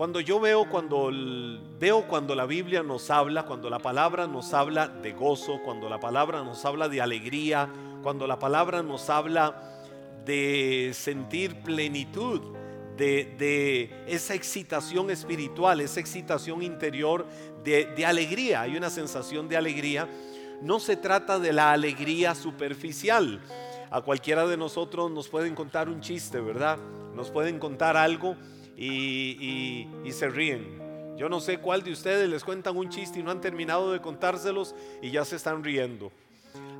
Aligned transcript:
Cuando 0.00 0.20
yo 0.20 0.40
veo 0.40 0.66
cuando 0.66 1.10
veo 1.78 2.08
cuando 2.08 2.34
la 2.34 2.46
Biblia 2.46 2.82
nos 2.82 3.10
habla, 3.10 3.44
cuando 3.44 3.68
la 3.68 3.80
palabra 3.80 4.26
nos 4.26 4.54
habla 4.54 4.88
de 4.88 5.12
gozo, 5.12 5.60
cuando 5.62 5.90
la 5.90 6.00
palabra 6.00 6.42
nos 6.42 6.64
habla 6.64 6.88
de 6.88 7.02
alegría, 7.02 7.68
cuando 8.02 8.26
la 8.26 8.38
palabra 8.38 8.82
nos 8.82 9.10
habla 9.10 9.60
de 10.24 10.92
sentir 10.94 11.60
plenitud, 11.60 12.40
de, 12.96 14.04
esa 14.06 14.32
excitación 14.32 15.10
espiritual, 15.10 15.82
esa 15.82 16.00
excitación 16.00 16.62
interior 16.62 17.26
de, 17.62 17.84
de 17.94 18.06
alegría. 18.06 18.62
Hay 18.62 18.78
una 18.78 18.88
sensación 18.88 19.50
de 19.50 19.58
alegría. 19.58 20.08
No 20.62 20.80
se 20.80 20.96
trata 20.96 21.38
de 21.38 21.52
la 21.52 21.72
alegría 21.72 22.34
superficial. 22.34 23.38
A 23.90 24.00
cualquiera 24.00 24.46
de 24.46 24.56
nosotros 24.56 25.10
nos 25.10 25.28
pueden 25.28 25.54
contar 25.54 25.90
un 25.90 26.00
chiste, 26.00 26.40
¿verdad? 26.40 26.78
Nos 27.14 27.30
pueden 27.30 27.58
contar 27.58 27.98
algo 27.98 28.34
y, 28.80 30.12
se 30.12 30.28
ríen. 30.28 30.80
Yo 31.16 31.28
no 31.28 31.40
sé 31.40 31.58
cuál 31.58 31.82
de 31.82 31.92
ustedes 31.92 32.28
les 32.28 32.42
cuentan 32.42 32.76
un 32.76 32.88
chiste 32.88 33.20
y 33.20 33.22
no 33.22 33.30
han 33.30 33.40
terminado 33.40 33.92
de 33.92 34.00
contárselos 34.00 34.74
y 35.02 35.10
ya 35.10 35.24
se 35.24 35.36
están 35.36 35.62
riendo. 35.62 36.10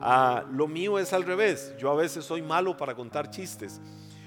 Ah, 0.00 0.44
lo 0.50 0.66
mío 0.66 0.98
es 0.98 1.12
al 1.12 1.24
revés. 1.24 1.74
Yo 1.78 1.90
a 1.90 1.94
veces 1.94 2.24
soy 2.24 2.40
malo 2.40 2.76
para 2.76 2.94
contar 2.94 3.30
chistes, 3.30 3.80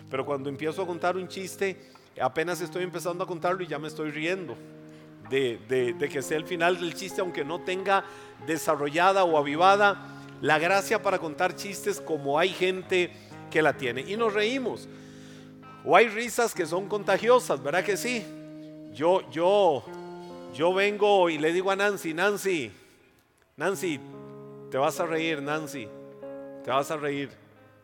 pero 0.09 0.25
cuando 0.25 0.49
empiezo 0.49 0.83
a 0.83 0.87
contar 0.87 1.17
un 1.17 1.27
chiste, 1.27 1.89
apenas 2.21 2.61
estoy 2.61 2.83
empezando 2.83 3.23
a 3.23 3.27
contarlo 3.27 3.63
y 3.63 3.67
ya 3.67 3.79
me 3.79 3.87
estoy 3.87 4.11
riendo 4.11 4.55
de, 5.29 5.57
de 5.97 6.09
que 6.09 6.21
sea 6.21 6.37
el 6.37 6.45
final 6.45 6.79
del 6.79 6.93
chiste, 6.93 7.21
aunque 7.21 7.43
no 7.43 7.61
tenga 7.61 8.05
desarrollada 8.45 9.23
o 9.23 9.37
avivada 9.37 10.21
la 10.41 10.59
gracia 10.59 11.01
para 11.01 11.17
contar 11.17 11.55
chistes 11.55 11.99
como 11.99 12.37
hay 12.37 12.49
gente 12.49 13.11
que 13.49 13.63
la 13.63 13.77
tiene. 13.77 14.01
Y 14.01 14.15
nos 14.15 14.33
reímos. 14.33 14.87
O 15.85 15.95
hay 15.95 16.07
risas 16.07 16.53
que 16.53 16.65
son 16.65 16.87
contagiosas, 16.87 17.61
¿verdad 17.61 17.83
que 17.83 17.97
sí? 17.97 18.25
Yo, 18.93 19.29
yo, 19.31 19.83
yo 20.53 20.73
vengo 20.73 21.29
y 21.29 21.37
le 21.37 21.51
digo 21.51 21.71
a 21.71 21.75
Nancy, 21.75 22.13
Nancy, 22.13 22.71
Nancy, 23.57 23.99
te 24.71 24.77
vas 24.77 24.99
a 24.99 25.05
reír, 25.05 25.41
Nancy, 25.41 25.87
te 26.63 26.71
vas 26.71 26.89
a 26.91 26.97
reír. 26.97 27.29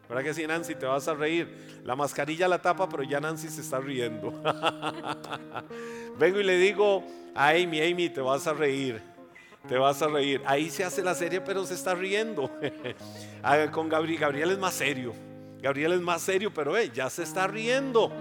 ¿Verdad 0.10 0.24
que 0.24 0.34
sí, 0.34 0.48
Nancy? 0.48 0.74
Te 0.74 0.88
vas 0.88 1.08
a 1.08 1.14
reír. 1.14 1.82
La 1.86 1.96
mascarilla 1.96 2.48
la 2.48 2.60
tapa, 2.60 2.90
pero 2.90 3.04
ya 3.04 3.20
Nancy 3.20 3.48
se 3.48 3.62
está 3.62 3.80
riendo. 3.80 4.32
Vengo 6.18 6.40
y 6.40 6.44
le 6.44 6.58
digo 6.58 7.04
a 7.36 7.50
Amy, 7.50 7.80
Amy, 7.80 8.10
te 8.10 8.20
vas 8.20 8.48
a 8.48 8.54
reír. 8.54 9.00
Te 9.68 9.78
vas 9.78 10.02
a 10.02 10.08
reír. 10.08 10.42
Ahí 10.48 10.72
se 10.72 10.84
hace 10.84 11.04
la 11.04 11.14
serie, 11.14 11.42
pero 11.42 11.64
se 11.66 11.76
está 11.76 11.94
riendo. 11.94 12.50
Ah, 13.42 13.68
con 13.72 13.88
Gabriel, 13.88 14.20
Gabriel 14.20 14.52
es 14.52 14.58
más 14.58 14.74
serio. 14.74 15.14
Gabriel 15.62 15.92
es 15.94 16.02
más 16.02 16.22
serio, 16.22 16.54
pero 16.54 16.78
eh, 16.78 16.90
ya 16.94 17.10
se 17.10 17.24
está 17.24 17.46
riendo. 17.48 18.12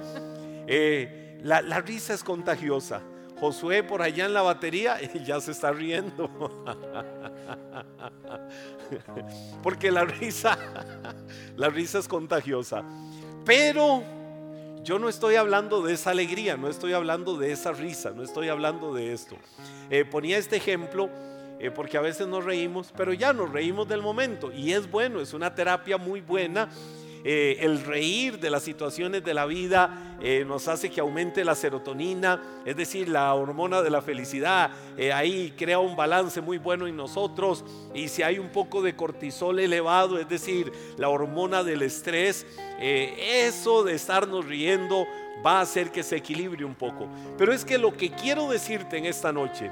Eh, 0.67 1.39
la, 1.43 1.81
risa 1.81 2.15
es 2.15 2.25
contagiosa. 2.25 3.01
Josué 3.39 3.85
por 3.85 4.03
allá 4.03 4.27
en 4.27 4.35
la 4.35 4.43
batería 4.43 4.99
ya 5.25 5.41
se 5.41 5.53
está 5.53 5.71
riendo. 5.71 6.29
Porque 9.63 9.91
la 9.93 10.05
risa, 10.05 10.59
la 11.57 11.69
risa 11.69 12.01
es 12.01 12.09
contagiosa. 12.09 12.83
Pero 13.45 14.03
yo 14.83 14.99
no 14.99 15.09
estoy 15.09 15.37
hablando 15.37 15.83
de 15.83 15.95
esa 15.95 16.11
alegría, 16.11 16.57
no 16.57 16.69
estoy 16.69 16.93
hablando 16.93 17.37
de 17.37 17.53
esa 17.53 17.73
risa, 17.73 18.11
no 18.11 18.25
estoy 18.25 18.49
hablando 18.49 18.93
de 18.93 19.13
esto. 19.13 19.37
Eh, 19.91 20.05
ponía 20.05 20.39
este 20.39 20.57
ejemplo 20.57 21.09
porque 21.75 21.97
a 21.97 22.01
veces 22.01 22.29
nos 22.29 22.45
reímos, 22.45 22.93
pero 22.97 23.13
ya 23.13 23.33
nos 23.33 23.51
reímos 23.51 23.89
del 23.89 24.01
momento 24.01 24.53
y 24.53 24.73
es 24.73 24.89
bueno, 24.89 25.21
es 25.21 25.35
una 25.35 25.53
terapia 25.53 25.99
muy 25.99 26.21
buena 26.21 26.69
eh, 27.31 27.59
el 27.61 27.85
reír 27.85 28.39
de 28.41 28.49
las 28.49 28.63
situaciones 28.63 29.23
de 29.23 29.35
la 29.35 29.45
vida 29.45 30.17
eh, 30.23 30.47
nos 30.49 30.67
hace 30.67 30.89
que 30.89 31.03
aumente 31.03 31.45
la 31.45 31.55
serotonina, 31.55 32.43
es 32.65 32.75
decir, 32.75 33.07
la 33.07 33.35
hormona 33.35 33.83
de 33.83 33.91
la 33.91 34.01
felicidad. 34.01 34.71
Eh, 34.97 35.13
ahí 35.13 35.53
crea 35.55 35.79
un 35.79 35.95
balance 35.95 36.41
muy 36.41 36.57
bueno 36.57 36.87
en 36.87 36.97
nosotros. 36.97 37.67
Y 37.93 38.09
si 38.09 38.23
hay 38.23 38.39
un 38.39 38.49
poco 38.49 38.81
de 38.81 38.97
cortisol 38.97 39.59
elevado, 39.59 40.19
es 40.19 40.27
decir, 40.27 40.73
la 40.97 41.11
hormona 41.11 41.63
del 41.63 41.83
estrés, 41.83 42.47
eso 42.81 43.85
de 43.85 43.93
estarnos 43.93 44.47
riendo 44.47 45.07
va 45.45 45.59
a 45.59 45.63
hacer 45.65 45.91
que 45.93 46.03
se 46.03 46.17
equilibre 46.17 46.65
un 46.65 46.77
poco. 46.77 47.11
Pero 47.37 47.53
es 47.53 47.63
que 47.63 47.77
lo 47.77 47.95
que 47.95 48.09
quiero 48.11 48.49
decirte 48.49 48.97
en 48.97 49.05
esta 49.05 49.35
noche, 49.35 49.71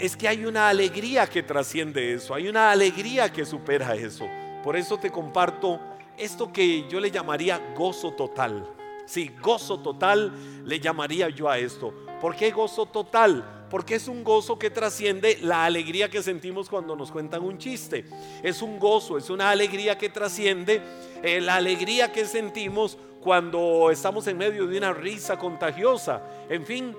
es 0.00 0.16
que 0.16 0.26
hay 0.26 0.44
una 0.44 0.68
alegría 0.68 1.28
que 1.28 1.44
trasciende 1.44 2.12
eso, 2.12 2.34
hay 2.34 2.48
una 2.48 2.72
alegría 2.72 3.32
que 3.32 3.46
supera 3.46 3.94
eso. 3.94 4.26
Por 4.64 4.74
eso 4.76 4.98
te 4.98 5.12
comparto 5.12 5.78
esto 6.18 6.52
que 6.52 6.88
yo 6.88 7.00
le 7.00 7.10
llamaría 7.10 7.74
gozo 7.76 8.12
total. 8.12 8.66
Sí, 9.06 9.30
gozo 9.42 9.80
total 9.80 10.32
le 10.64 10.80
llamaría 10.80 11.28
yo 11.28 11.48
a 11.48 11.58
esto. 11.58 11.92
¿Por 12.20 12.36
qué 12.36 12.50
gozo 12.50 12.86
total? 12.86 13.66
Porque 13.68 13.96
es 13.96 14.08
un 14.08 14.24
gozo 14.24 14.58
que 14.58 14.70
trasciende 14.70 15.38
la 15.42 15.64
alegría 15.64 16.08
que 16.08 16.22
sentimos 16.22 16.68
cuando 16.68 16.96
nos 16.96 17.10
cuentan 17.10 17.42
un 17.42 17.58
chiste. 17.58 18.04
Es 18.42 18.62
un 18.62 18.78
gozo, 18.78 19.18
es 19.18 19.30
una 19.30 19.50
alegría 19.50 19.98
que 19.98 20.08
trasciende 20.08 20.80
eh, 21.22 21.40
la 21.40 21.56
alegría 21.56 22.12
que 22.12 22.24
sentimos 22.24 22.96
cuando 23.20 23.90
estamos 23.90 24.26
en 24.26 24.38
medio 24.38 24.66
de 24.66 24.78
una 24.78 24.92
risa 24.92 25.38
contagiosa. 25.38 26.22
En 26.48 26.64
fin, 26.64 26.96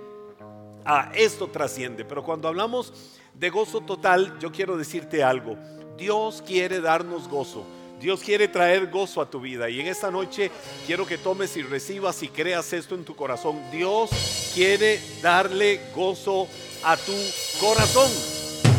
a 0.84 1.12
esto 1.16 1.48
trasciende. 1.48 2.06
Pero 2.06 2.24
cuando 2.24 2.48
hablamos 2.48 2.94
de 3.34 3.50
gozo 3.50 3.82
total, 3.82 4.38
yo 4.40 4.52
quiero 4.52 4.78
decirte 4.78 5.24
algo. 5.24 5.58
Dios 5.98 6.44
quiere 6.46 6.82
darnos 6.82 7.28
gozo. 7.28 7.66
Dios 8.00 8.22
quiere 8.22 8.48
traer 8.48 8.88
gozo 8.88 9.22
a 9.22 9.30
tu 9.30 9.40
vida 9.40 9.70
y 9.70 9.80
en 9.80 9.88
esta 9.88 10.12
noche 10.12 10.52
quiero 10.86 11.06
que 11.08 11.18
tomes 11.18 11.56
y 11.58 11.62
recibas 11.62 12.22
y 12.24 12.28
creas 12.28 12.74
esto 12.74 12.96
en 12.96 13.06
tu 13.06 13.16
corazón. 13.16 13.60
Dios 13.72 14.52
quiere 14.54 15.00
darle 15.22 15.80
gozo 15.96 16.48
a 16.84 16.98
tu 16.98 17.14
corazón 17.60 18.12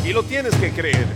y 0.05 0.13
lo 0.13 0.23
tienes 0.23 0.55
que 0.55 0.71
creer. 0.71 1.07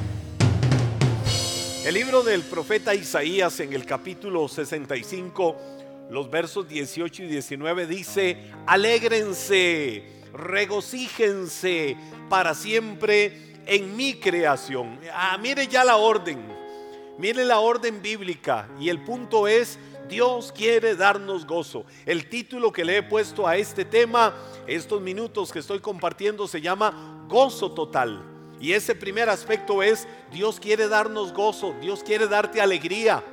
El 1.86 1.94
libro 1.94 2.22
del 2.22 2.42
profeta 2.44 2.94
Isaías 2.94 3.60
en 3.60 3.74
el 3.74 3.86
capítulo 3.86 4.48
65, 4.48 5.56
los 6.10 6.30
versos 6.30 6.68
18 6.68 7.24
y 7.24 7.28
19 7.28 7.88
dice, 7.88 8.38
alégrense, 8.68 10.04
regocíjense 10.34 11.98
para 12.30 12.54
siempre 12.54 13.56
en 13.66 13.96
mi 13.96 14.16
creación. 14.16 15.00
Ah, 15.14 15.38
mire 15.42 15.68
ya 15.68 15.84
la 15.84 15.96
orden. 15.96 16.51
Mire 17.22 17.46
la 17.46 17.59
orden 17.59 18.02
bíblica 18.02 18.68
y 18.80 18.90
el 18.90 19.00
punto 19.04 19.48
es, 19.48 19.78
Dios 20.09 20.52
quiere 20.52 20.96
darnos 20.96 21.46
gozo. 21.46 21.86
El 22.08 22.28
título 22.28 22.72
que 22.72 22.84
le 22.84 22.98
he 22.98 23.04
puesto 23.04 23.48
a 23.48 23.58
este 23.58 23.86
tema, 23.86 24.34
estos 24.66 25.00
minutos 25.00 25.52
que 25.52 25.59
estoy 25.59 25.82
compartiendo, 25.82 26.48
se 26.48 26.62
llama 26.62 27.24
Gozo 27.28 27.74
Total. 27.74 28.24
Y 28.59 28.74
ese 28.74 28.96
primer 28.96 29.30
aspecto 29.30 29.84
es, 29.84 30.08
Dios 30.32 30.59
quiere 30.59 30.88
darnos 30.88 31.32
gozo, 31.32 31.76
Dios 31.80 32.04
quiere 32.04 32.28
darte 32.28 32.59
alegría. 32.59 33.24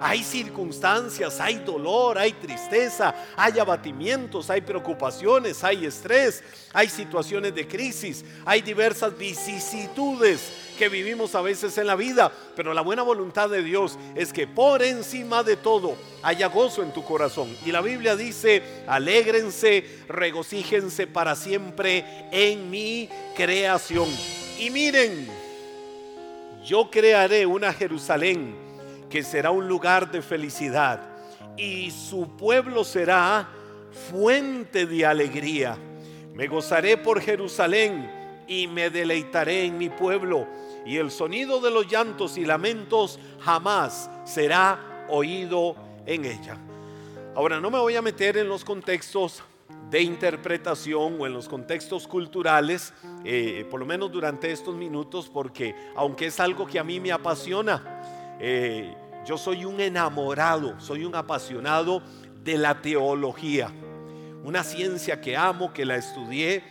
Hay 0.00 0.22
circunstancias, 0.22 1.40
hay 1.40 1.56
dolor, 1.56 2.18
hay 2.18 2.32
tristeza, 2.32 3.14
hay 3.36 3.58
abatimientos, 3.58 4.48
hay 4.50 4.60
preocupaciones, 4.60 5.64
hay 5.64 5.86
estrés, 5.86 6.44
hay 6.72 6.88
situaciones 6.88 7.54
de 7.54 7.66
crisis, 7.66 8.24
hay 8.44 8.60
diversas 8.60 9.16
vicisitudes 9.16 10.52
que 10.78 10.88
vivimos 10.88 11.34
a 11.34 11.40
veces 11.40 11.76
en 11.78 11.88
la 11.88 11.96
vida, 11.96 12.30
pero 12.54 12.72
la 12.74 12.82
buena 12.82 13.02
voluntad 13.02 13.48
de 13.48 13.62
Dios 13.62 13.98
es 14.14 14.32
que 14.32 14.46
por 14.46 14.82
encima 14.82 15.42
de 15.42 15.56
todo 15.56 15.96
haya 16.22 16.46
gozo 16.46 16.82
en 16.82 16.92
tu 16.92 17.02
corazón. 17.02 17.56
Y 17.66 17.72
la 17.72 17.80
Biblia 17.80 18.14
dice, 18.14 18.62
alégrense, 18.86 20.04
regocíjense 20.06 21.08
para 21.08 21.34
siempre 21.34 22.28
en 22.30 22.70
mi 22.70 23.08
creación. 23.34 24.08
Y 24.60 24.70
miren, 24.70 25.26
yo 26.64 26.88
crearé 26.90 27.46
una 27.46 27.72
Jerusalén 27.72 28.68
que 29.08 29.22
será 29.22 29.50
un 29.50 29.68
lugar 29.68 30.10
de 30.10 30.22
felicidad 30.22 31.00
y 31.56 31.90
su 31.90 32.36
pueblo 32.36 32.84
será 32.84 33.48
fuente 34.10 34.86
de 34.86 35.04
alegría. 35.04 35.76
Me 36.34 36.46
gozaré 36.46 36.96
por 36.96 37.20
Jerusalén 37.20 38.44
y 38.46 38.66
me 38.66 38.90
deleitaré 38.90 39.64
en 39.64 39.76
mi 39.76 39.90
pueblo 39.90 40.46
y 40.86 40.96
el 40.96 41.10
sonido 41.10 41.60
de 41.60 41.70
los 41.70 41.86
llantos 41.86 42.38
y 42.38 42.44
lamentos 42.44 43.18
jamás 43.40 44.08
será 44.24 45.06
oído 45.08 45.74
en 46.06 46.24
ella. 46.24 46.56
Ahora, 47.34 47.60
no 47.60 47.70
me 47.70 47.78
voy 47.78 47.96
a 47.96 48.02
meter 48.02 48.36
en 48.36 48.48
los 48.48 48.64
contextos 48.64 49.42
de 49.90 50.02
interpretación 50.02 51.16
o 51.20 51.26
en 51.26 51.32
los 51.32 51.48
contextos 51.48 52.06
culturales, 52.06 52.92
eh, 53.24 53.66
por 53.70 53.80
lo 53.80 53.86
menos 53.86 54.10
durante 54.10 54.50
estos 54.50 54.74
minutos, 54.74 55.30
porque 55.32 55.74
aunque 55.96 56.26
es 56.26 56.40
algo 56.40 56.66
que 56.66 56.78
a 56.78 56.84
mí 56.84 57.00
me 57.00 57.12
apasiona, 57.12 58.17
eh, 58.40 58.94
yo 59.26 59.36
soy 59.36 59.64
un 59.64 59.80
enamorado, 59.80 60.78
soy 60.80 61.04
un 61.04 61.14
apasionado 61.14 62.02
de 62.44 62.56
la 62.56 62.80
teología, 62.80 63.70
una 64.44 64.64
ciencia 64.64 65.20
que 65.20 65.36
amo, 65.36 65.72
que 65.72 65.84
la 65.84 65.96
estudié 65.96 66.62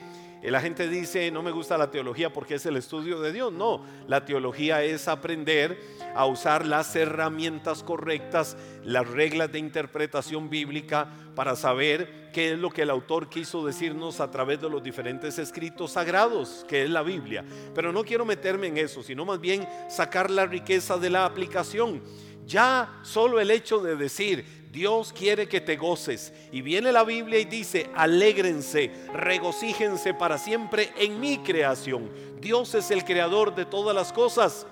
la 0.44 0.62
gente 0.62 0.88
dice, 0.88 1.31
no 1.31 1.42
me 1.42 1.51
gusta 1.51 1.78
la 1.78 1.92
teología 1.92 2.31
porque 2.31 2.56
es 2.56 2.66
el 2.66 2.78
estudio 2.78 3.19
de 3.19 3.34
Dios. 3.34 3.51
No, 3.51 3.84
la 4.07 4.24
teología 4.25 4.84
es 4.84 5.07
aprender 5.07 5.80
a 6.16 6.25
usar 6.25 6.66
las 6.66 6.95
herramientas 6.95 7.84
correctas, 7.84 8.56
las 8.84 9.07
reglas 9.07 9.51
de 9.51 9.60
interpretación 9.60 10.50
bíblica 10.50 11.10
para 11.36 11.56
saber 11.56 12.30
qué 12.34 12.54
es 12.54 12.60
lo 12.60 12.69
que 12.69 12.84
el 12.84 12.89
autor 12.89 13.30
quiso 13.30 13.66
decirnos 13.66 14.19
a 14.19 14.31
través 14.31 14.62
de 14.62 14.69
los 14.69 14.84
diferentes 14.84 15.39
escritos 15.39 15.92
sagrados, 15.92 16.66
que 16.68 16.83
es 16.83 16.90
la 16.90 17.01
Biblia. 17.01 17.44
Pero 17.74 17.92
no 17.92 18.04
quiero 18.04 18.25
meterme 18.25 18.68
en 18.68 18.78
eso, 18.78 19.04
sino 19.04 19.25
más 19.25 19.42
bien 19.42 19.68
sacar 19.90 20.30
la 20.30 20.45
riqueza 20.45 20.98
de 20.98 21.10
la 21.10 21.25
aplicación. 21.25 22.01
Ya 22.45 23.00
solo 23.01 23.42
el 23.42 23.51
hecho 23.51 23.80
de 23.80 23.95
decir, 23.98 24.67
Dios 24.78 25.12
quiere 25.12 25.50
que 25.50 25.60
te 25.60 25.76
goces. 25.76 26.32
Y 26.52 26.62
viene 26.62 26.92
la 26.92 27.04
Biblia 27.04 27.40
y 27.40 27.46
dice, 27.46 27.90
alégrense, 27.96 28.92
regocíjense 29.12 30.14
para 30.14 30.38
siempre 30.38 30.94
en 31.00 31.20
mi 31.20 31.40
creación. 31.40 32.12
Dios 32.40 32.76
es 32.76 32.92
el 32.92 33.04
creador 33.04 33.56
de 33.56 33.66
todas 33.66 33.96
las 33.96 34.14
cosas. 34.14 34.68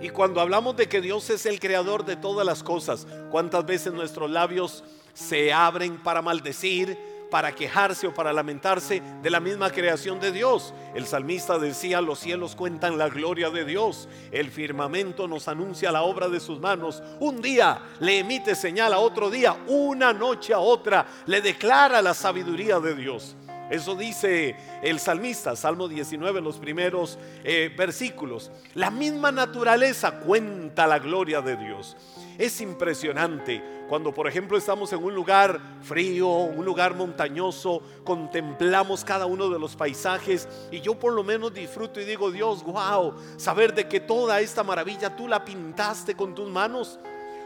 Y 0.00 0.08
cuando 0.08 0.40
hablamos 0.40 0.74
de 0.74 0.88
que 0.88 1.02
Dios 1.02 1.28
es 1.28 1.44
el 1.44 1.60
creador 1.60 2.06
de 2.06 2.16
todas 2.16 2.46
las 2.46 2.62
cosas, 2.62 3.06
¿cuántas 3.30 3.66
veces 3.66 3.92
nuestros 3.92 4.30
labios 4.30 4.84
se 5.12 5.52
abren 5.52 6.02
para 6.02 6.22
maldecir? 6.22 7.09
Para 7.30 7.54
quejarse 7.54 8.06
o 8.06 8.14
para 8.14 8.32
lamentarse 8.32 9.02
de 9.22 9.30
la 9.30 9.40
misma 9.40 9.70
creación 9.70 10.20
de 10.20 10.32
Dios. 10.32 10.74
El 10.94 11.06
salmista 11.06 11.58
decía, 11.58 12.00
los 12.00 12.18
cielos 12.18 12.56
cuentan 12.56 12.98
la 12.98 13.08
gloria 13.08 13.50
de 13.50 13.64
Dios, 13.64 14.08
el 14.32 14.50
firmamento 14.50 15.28
nos 15.28 15.48
anuncia 15.48 15.92
la 15.92 16.02
obra 16.02 16.28
de 16.28 16.40
sus 16.40 16.60
manos, 16.60 17.02
un 17.20 17.40
día 17.40 17.80
le 18.00 18.18
emite 18.18 18.54
señal 18.54 18.92
a 18.92 18.98
otro 18.98 19.30
día, 19.30 19.56
una 19.68 20.12
noche 20.12 20.52
a 20.52 20.58
otra 20.58 21.06
le 21.26 21.40
declara 21.40 22.02
la 22.02 22.14
sabiduría 22.14 22.80
de 22.80 22.94
Dios. 22.94 23.36
Eso 23.70 23.94
dice 23.94 24.56
el 24.82 24.98
salmista, 24.98 25.54
Salmo 25.54 25.86
19, 25.86 26.40
los 26.40 26.58
primeros 26.58 27.20
eh, 27.44 27.72
versículos. 27.78 28.50
La 28.74 28.90
misma 28.90 29.30
naturaleza 29.30 30.18
cuenta 30.18 30.88
la 30.88 30.98
gloria 30.98 31.40
de 31.40 31.56
Dios. 31.56 31.96
Es 32.36 32.60
impresionante 32.60 33.62
cuando, 33.90 34.14
por 34.14 34.28
ejemplo, 34.28 34.56
estamos 34.56 34.92
en 34.92 35.02
un 35.02 35.12
lugar 35.16 35.60
frío, 35.82 36.28
un 36.28 36.64
lugar 36.64 36.94
montañoso, 36.94 37.82
contemplamos 38.04 39.04
cada 39.04 39.26
uno 39.26 39.48
de 39.48 39.58
los 39.58 39.74
paisajes 39.74 40.46
y 40.70 40.80
yo 40.80 40.96
por 40.96 41.12
lo 41.12 41.24
menos 41.24 41.52
disfruto 41.52 42.00
y 42.00 42.04
digo, 42.04 42.30
Dios, 42.30 42.62
wow, 42.62 43.14
saber 43.36 43.74
de 43.74 43.88
que 43.88 43.98
toda 43.98 44.40
esta 44.40 44.62
maravilla 44.62 45.16
tú 45.16 45.26
la 45.26 45.44
pintaste 45.44 46.14
con 46.14 46.36
tus 46.36 46.48
manos, 46.48 47.00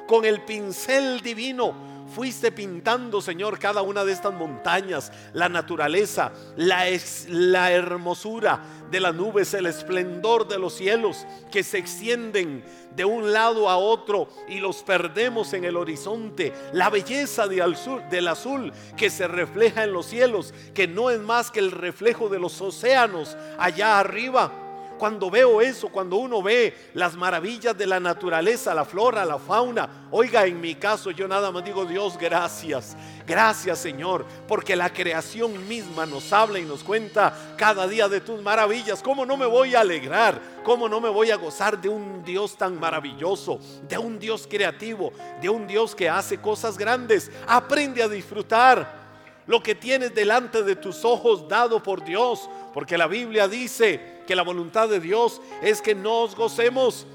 con 0.06 0.26
el 0.26 0.43
pincel 0.43 1.23
divino 1.23 1.94
fuiste 2.12 2.52
pintando, 2.52 3.20
Señor, 3.20 3.58
cada 3.58 3.82
una 3.82 4.04
de 4.04 4.12
estas 4.12 4.34
montañas, 4.34 5.12
la 5.32 5.48
naturaleza, 5.48 6.32
la, 6.56 6.84
la 7.28 7.72
hermosura 7.72 8.60
de 8.90 9.00
las 9.00 9.14
nubes, 9.14 9.54
el 9.54 9.66
esplendor 9.66 10.46
de 10.46 10.58
los 10.58 10.74
cielos 10.74 11.26
que 11.50 11.62
se 11.62 11.78
extienden 11.78 12.64
de 12.94 13.04
un 13.04 13.32
lado 13.32 13.68
a 13.68 13.76
otro 13.76 14.28
y 14.48 14.60
los 14.60 14.82
perdemos 14.82 15.52
en 15.52 15.64
el 15.64 15.76
horizonte, 15.76 16.52
la 16.72 16.90
belleza 16.90 17.48
del 17.48 18.28
azul 18.28 18.72
que 18.96 19.10
se 19.10 19.26
refleja 19.26 19.84
en 19.84 19.92
los 19.92 20.06
cielos, 20.06 20.54
que 20.74 20.86
no 20.86 21.10
es 21.10 21.20
más 21.20 21.50
que 21.50 21.60
el 21.60 21.72
reflejo 21.72 22.28
de 22.28 22.38
los 22.38 22.60
océanos 22.60 23.36
allá 23.58 23.98
arriba 23.98 24.63
cuando 24.99 25.31
veo 25.31 25.61
eso, 25.61 25.88
cuando 25.88 26.17
uno 26.17 26.43
ve 26.43 26.75
las 26.94 27.17
maravillas 27.17 27.76
de 27.76 27.87
la 27.87 28.00
naturaleza, 28.00 28.75
la 28.75 28.85
flora, 28.85 29.25
la 29.25 29.38
fauna, 29.38 30.08
oiga, 30.11 30.46
en 30.46 30.61
mi 30.61 30.75
caso 30.75 31.11
yo 31.11 31.26
nada 31.29 31.50
más 31.50 31.64
digo, 31.64 31.85
Dios, 31.85 32.17
gracias. 32.19 32.96
Gracias 33.26 33.79
Señor, 33.79 34.26
porque 34.46 34.76
la 34.76 34.93
creación 34.93 35.67
misma 35.67 36.05
nos 36.05 36.32
habla 36.32 36.58
y 36.58 36.64
nos 36.64 36.85
cuenta 36.85 37.55
cada 37.56 37.88
día 37.88 38.08
de 38.08 38.20
tus 38.20 38.43
maravillas. 38.43 39.02
¿Cómo 39.02 39.25
no 39.25 39.37
me 39.37 39.46
voy 39.46 39.75
a 39.75 39.81
alegrar? 39.81 40.41
¿Cómo 40.62 40.88
no 40.88 41.00
me 41.00 41.08
voy 41.08 41.31
a 41.31 41.37
gozar 41.37 41.81
de 41.81 41.88
un 41.88 42.23
Dios 42.23 42.56
tan 42.56 42.79
maravilloso, 42.79 43.58
de 43.88 43.96
un 43.96 44.19
Dios 44.19 44.46
creativo, 44.49 45.12
de 45.41 45.49
un 45.49 45.67
Dios 45.67 45.94
que 45.94 46.08
hace 46.08 46.38
cosas 46.38 46.76
grandes? 46.76 47.31
Aprende 47.46 48.02
a 48.02 48.08
disfrutar 48.08 49.05
lo 49.46 49.62
que 49.62 49.75
tienes 49.75 50.14
delante 50.14 50.62
de 50.62 50.76
tus 50.76 51.05
ojos 51.05 51.49
dado 51.49 51.82
por 51.82 52.05
Dios, 52.05 52.49
porque 52.73 52.96
la 52.96 53.06
Biblia 53.06 53.49
dice 53.49 54.13
que 54.26 54.36
la 54.36 54.42
voluntad 54.42 54.88
de 54.88 55.00
Dios 55.00 55.40
es 55.62 55.80
que 55.80 55.94
nos 55.94 56.34
gocemos. 56.34 57.06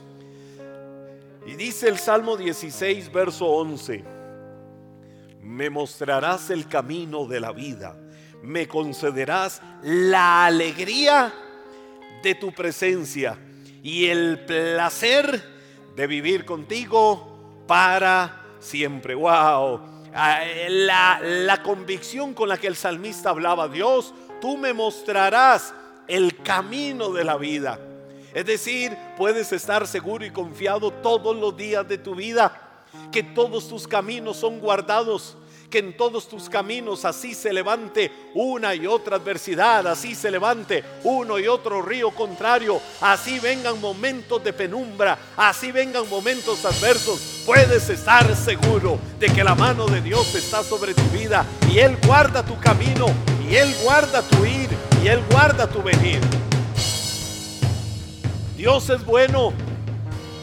Y 1.45 1.55
dice 1.55 1.87
el 1.87 1.97
Salmo 1.97 2.37
16, 2.37 3.11
verso 3.11 3.45
11, 3.45 4.03
me 5.41 5.69
mostrarás 5.69 6.49
el 6.49 6.67
camino 6.67 7.25
de 7.25 7.39
la 7.39 7.51
vida, 7.51 7.97
me 8.43 8.67
concederás 8.67 9.61
la 9.81 10.45
alegría 10.45 11.33
de 12.21 12.35
tu 12.35 12.51
presencia 12.51 13.37
y 13.81 14.05
el 14.07 14.45
placer 14.45 15.41
de 15.95 16.07
vivir 16.07 16.45
contigo 16.45 17.63
para 17.67 18.45
siempre. 18.59 19.15
Wow. 19.15 19.81
La, 20.69 21.19
la 21.21 21.63
convicción 21.63 22.33
con 22.33 22.49
la 22.49 22.57
que 22.57 22.67
el 22.67 22.75
salmista 22.75 23.29
hablaba, 23.29 23.67
Dios, 23.67 24.13
tú 24.41 24.57
me 24.57 24.73
mostrarás 24.73 25.73
el 26.09 26.41
camino 26.41 27.13
de 27.13 27.23
la 27.23 27.37
vida. 27.37 27.79
Es 28.33 28.45
decir, 28.45 28.95
puedes 29.15 29.53
estar 29.53 29.87
seguro 29.87 30.25
y 30.25 30.31
confiado 30.31 30.91
todos 30.91 31.35
los 31.35 31.55
días 31.55 31.87
de 31.87 31.97
tu 31.97 32.15
vida, 32.15 32.83
que 33.11 33.23
todos 33.23 33.69
tus 33.69 33.87
caminos 33.87 34.37
son 34.37 34.59
guardados, 34.59 35.37
que 35.69 35.79
en 35.79 35.95
todos 35.95 36.27
tus 36.27 36.49
caminos 36.49 37.05
así 37.05 37.35
se 37.35 37.53
levante 37.53 38.11
una 38.33 38.73
y 38.73 38.87
otra 38.87 39.17
adversidad, 39.17 39.85
así 39.85 40.15
se 40.15 40.31
levante 40.31 40.83
uno 41.03 41.37
y 41.37 41.47
otro 41.47 41.83
río 41.83 42.09
contrario, 42.11 42.81
así 43.01 43.39
vengan 43.39 43.79
momentos 43.79 44.43
de 44.43 44.51
penumbra, 44.51 45.17
así 45.37 45.71
vengan 45.71 46.09
momentos 46.09 46.65
adversos, 46.65 47.43
puedes 47.45 47.87
estar 47.89 48.35
seguro 48.35 48.99
de 49.19 49.27
que 49.27 49.43
la 49.43 49.53
mano 49.53 49.85
de 49.85 50.01
Dios 50.01 50.33
está 50.33 50.63
sobre 50.63 50.95
tu 50.95 51.05
vida 51.09 51.45
y 51.71 51.77
Él 51.79 51.97
guarda 52.05 52.43
tu 52.43 52.59
camino 52.59 53.05
y 53.47 53.55
Él 53.55 53.71
guarda 53.83 54.23
tu 54.23 54.43
ir 54.45 54.88
y 55.03 55.07
Él 55.07 55.21
guarda 55.31 55.67
tu 55.67 55.81
venir. 55.81 56.19
Dios 58.57 58.89
es 58.89 59.05
bueno 59.05 59.53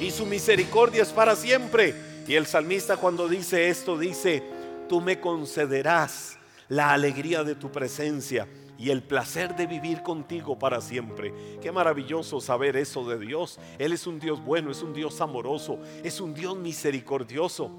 y 0.01 0.11
su 0.11 0.25
misericordia 0.25 1.03
es 1.03 1.11
para 1.11 1.37
siempre. 1.37 1.95
Y 2.27 2.35
el 2.35 2.47
salmista 2.47 2.97
cuando 2.97 3.29
dice 3.29 3.69
esto 3.69 3.99
dice, 3.99 4.43
tú 4.89 5.01
me 5.01 5.21
concederás 5.21 6.39
la 6.69 6.93
alegría 6.93 7.45
de 7.45 7.55
tu 7.55 7.71
presencia 7.71 8.49
y 8.79 8.91
el 8.91 9.03
placer 9.03 9.55
de 9.55 9.67
vivir 9.67 10.03
contigo 10.03 10.59
para 10.59 10.81
siempre. 10.81 11.33
Qué 11.63 11.71
maravilloso 11.71 12.41
saber 12.41 12.77
eso 12.77 13.09
de 13.09 13.19
Dios. 13.19 13.59
Él 13.79 13.93
es 13.93 14.07
un 14.07 14.19
Dios 14.19 14.45
bueno, 14.45 14.71
es 14.71 14.83
un 14.83 14.93
Dios 14.93 15.21
amoroso, 15.21 15.79
es 16.03 16.21
un 16.21 16.35
Dios 16.35 16.57
misericordioso. 16.57 17.71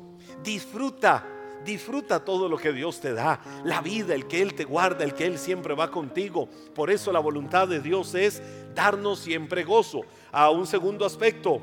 Disfruta 0.44 1.25
Disfruta 1.65 2.23
todo 2.23 2.47
lo 2.47 2.57
que 2.57 2.71
Dios 2.71 2.99
te 2.99 3.14
da, 3.14 3.42
la 3.64 3.81
vida, 3.81 4.16
el 4.16 4.28
que 4.28 4.42
Él 4.42 4.54
te 4.54 4.64
guarda, 4.64 5.04
el 5.04 5.14
que 5.14 5.26
Él 5.26 5.37
siempre 5.37 5.73
va 5.76 5.92
contigo. 5.92 6.47
Por 6.73 6.90
eso 6.90 7.11
la 7.11 7.19
voluntad 7.19 7.68
de 7.68 7.81
Dios 7.81 8.16
es 8.16 8.42
darnos 8.73 9.19
siempre 9.19 9.64
gozo. 9.64 10.02
A 10.31 10.49
un 10.49 10.66
segundo 10.68 11.06
aspecto, 11.06 11.61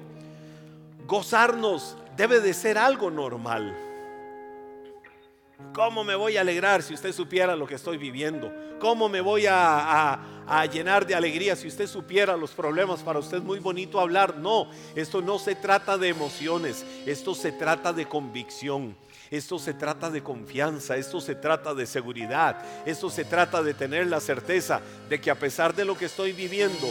gozarnos 1.06 1.96
debe 2.16 2.40
de 2.40 2.54
ser 2.54 2.78
algo 2.78 3.10
normal. 3.10 3.74
¿Cómo 5.72 6.04
me 6.04 6.14
voy 6.14 6.36
a 6.36 6.42
alegrar 6.42 6.82
si 6.82 6.94
usted 6.94 7.12
supiera 7.12 7.56
lo 7.56 7.66
que 7.66 7.76
estoy 7.76 7.96
viviendo? 7.96 8.52
¿Cómo 8.78 9.08
me 9.08 9.20
voy 9.20 9.46
a, 9.46 10.20
a, 10.46 10.66
llenar 10.66 11.06
de 11.06 11.14
alegría 11.14 11.56
si 11.56 11.68
usted 11.68 11.86
supiera 11.86 12.36
los 12.36 12.50
problemas? 12.50 13.02
Para 13.02 13.18
usted 13.18 13.38
es 13.38 13.42
muy 13.42 13.58
bonito 13.60 14.00
hablar. 14.00 14.36
No, 14.36 14.68
esto 14.94 15.22
no 15.22 15.38
se 15.38 15.54
trata 15.54 15.96
de 15.96 16.08
emociones, 16.08 16.84
esto 17.06 17.34
se 17.34 17.52
trata 17.52 17.92
de 17.92 18.06
convicción. 18.06 18.96
Esto 19.34 19.58
se 19.58 19.74
trata 19.74 20.10
de 20.10 20.22
confianza, 20.22 20.96
esto 20.96 21.20
se 21.20 21.34
trata 21.34 21.74
de 21.74 21.86
seguridad, 21.86 22.64
esto 22.86 23.10
se 23.10 23.24
trata 23.24 23.64
de 23.64 23.74
tener 23.74 24.06
la 24.06 24.20
certeza 24.20 24.80
de 25.08 25.20
que 25.20 25.28
a 25.28 25.34
pesar 25.34 25.74
de 25.74 25.84
lo 25.84 25.98
que 25.98 26.04
estoy 26.04 26.32
viviendo, 26.32 26.86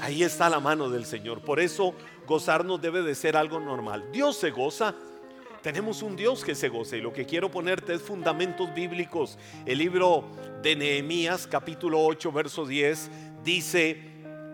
ahí 0.00 0.22
está 0.22 0.48
la 0.48 0.58
mano 0.58 0.88
del 0.88 1.04
Señor. 1.04 1.42
Por 1.42 1.60
eso 1.60 1.94
gozarnos 2.26 2.80
debe 2.80 3.02
de 3.02 3.14
ser 3.14 3.36
algo 3.36 3.60
normal. 3.60 4.08
Dios 4.10 4.38
se 4.38 4.50
goza. 4.50 4.94
Tenemos 5.60 6.00
un 6.00 6.16
Dios 6.16 6.42
que 6.46 6.54
se 6.54 6.70
goza 6.70 6.96
y 6.96 7.02
lo 7.02 7.12
que 7.12 7.26
quiero 7.26 7.50
ponerte 7.50 7.92
es 7.92 8.00
fundamentos 8.00 8.72
bíblicos. 8.72 9.36
El 9.66 9.76
libro 9.76 10.24
de 10.62 10.76
Nehemías 10.76 11.46
capítulo 11.46 12.02
8 12.02 12.32
verso 12.32 12.64
10 12.64 13.10
dice, 13.44 14.00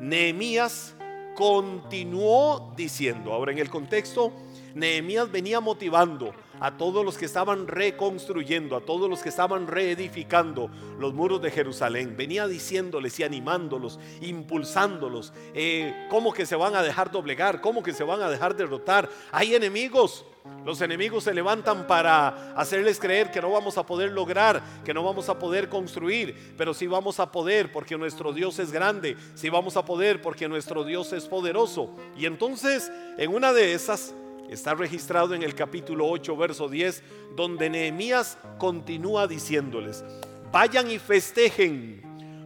Nehemías 0.00 0.96
continuó 1.36 2.74
diciendo, 2.76 3.32
ahora 3.32 3.52
en 3.52 3.58
el 3.58 3.70
contexto, 3.70 4.32
Nehemías 4.74 5.30
venía 5.30 5.60
motivando 5.60 6.34
a 6.60 6.76
todos 6.76 7.04
los 7.04 7.18
que 7.18 7.24
estaban 7.24 7.66
reconstruyendo, 7.66 8.76
a 8.76 8.80
todos 8.80 9.08
los 9.08 9.22
que 9.22 9.28
estaban 9.28 9.66
reedificando 9.66 10.70
los 10.98 11.14
muros 11.14 11.42
de 11.42 11.50
Jerusalén. 11.50 12.16
Venía 12.16 12.46
diciéndoles 12.46 13.18
y 13.20 13.24
animándolos, 13.24 13.98
impulsándolos. 14.20 15.32
Eh, 15.54 16.06
¿Cómo 16.10 16.32
que 16.32 16.46
se 16.46 16.56
van 16.56 16.74
a 16.74 16.82
dejar 16.82 17.10
doblegar? 17.10 17.60
¿Cómo 17.60 17.82
que 17.82 17.92
se 17.92 18.04
van 18.04 18.22
a 18.22 18.30
dejar 18.30 18.56
derrotar? 18.56 19.08
Hay 19.32 19.54
enemigos. 19.54 20.24
Los 20.64 20.80
enemigos 20.80 21.24
se 21.24 21.34
levantan 21.34 21.86
para 21.86 22.52
hacerles 22.54 22.98
creer 22.98 23.30
que 23.30 23.40
no 23.40 23.50
vamos 23.50 23.78
a 23.78 23.86
poder 23.86 24.12
lograr, 24.12 24.62
que 24.84 24.94
no 24.94 25.02
vamos 25.02 25.28
a 25.28 25.38
poder 25.38 25.68
construir, 25.68 26.54
pero 26.56 26.74
sí 26.74 26.86
vamos 26.86 27.20
a 27.20 27.30
poder 27.30 27.72
porque 27.72 27.98
nuestro 27.98 28.32
Dios 28.32 28.58
es 28.58 28.72
grande, 28.72 29.16
sí 29.34 29.48
vamos 29.48 29.76
a 29.76 29.84
poder 29.84 30.22
porque 30.22 30.48
nuestro 30.48 30.84
Dios 30.84 31.12
es 31.12 31.26
poderoso. 31.26 31.90
Y 32.16 32.26
entonces, 32.26 32.90
en 33.18 33.34
una 33.34 33.52
de 33.52 33.74
esas, 33.74 34.14
está 34.50 34.74
registrado 34.74 35.34
en 35.34 35.42
el 35.42 35.54
capítulo 35.54 36.06
8, 36.08 36.36
verso 36.36 36.68
10, 36.68 37.02
donde 37.34 37.70
Nehemías 37.70 38.38
continúa 38.58 39.26
diciéndoles, 39.26 40.04
vayan 40.52 40.90
y 40.90 40.98
festejen 40.98 42.02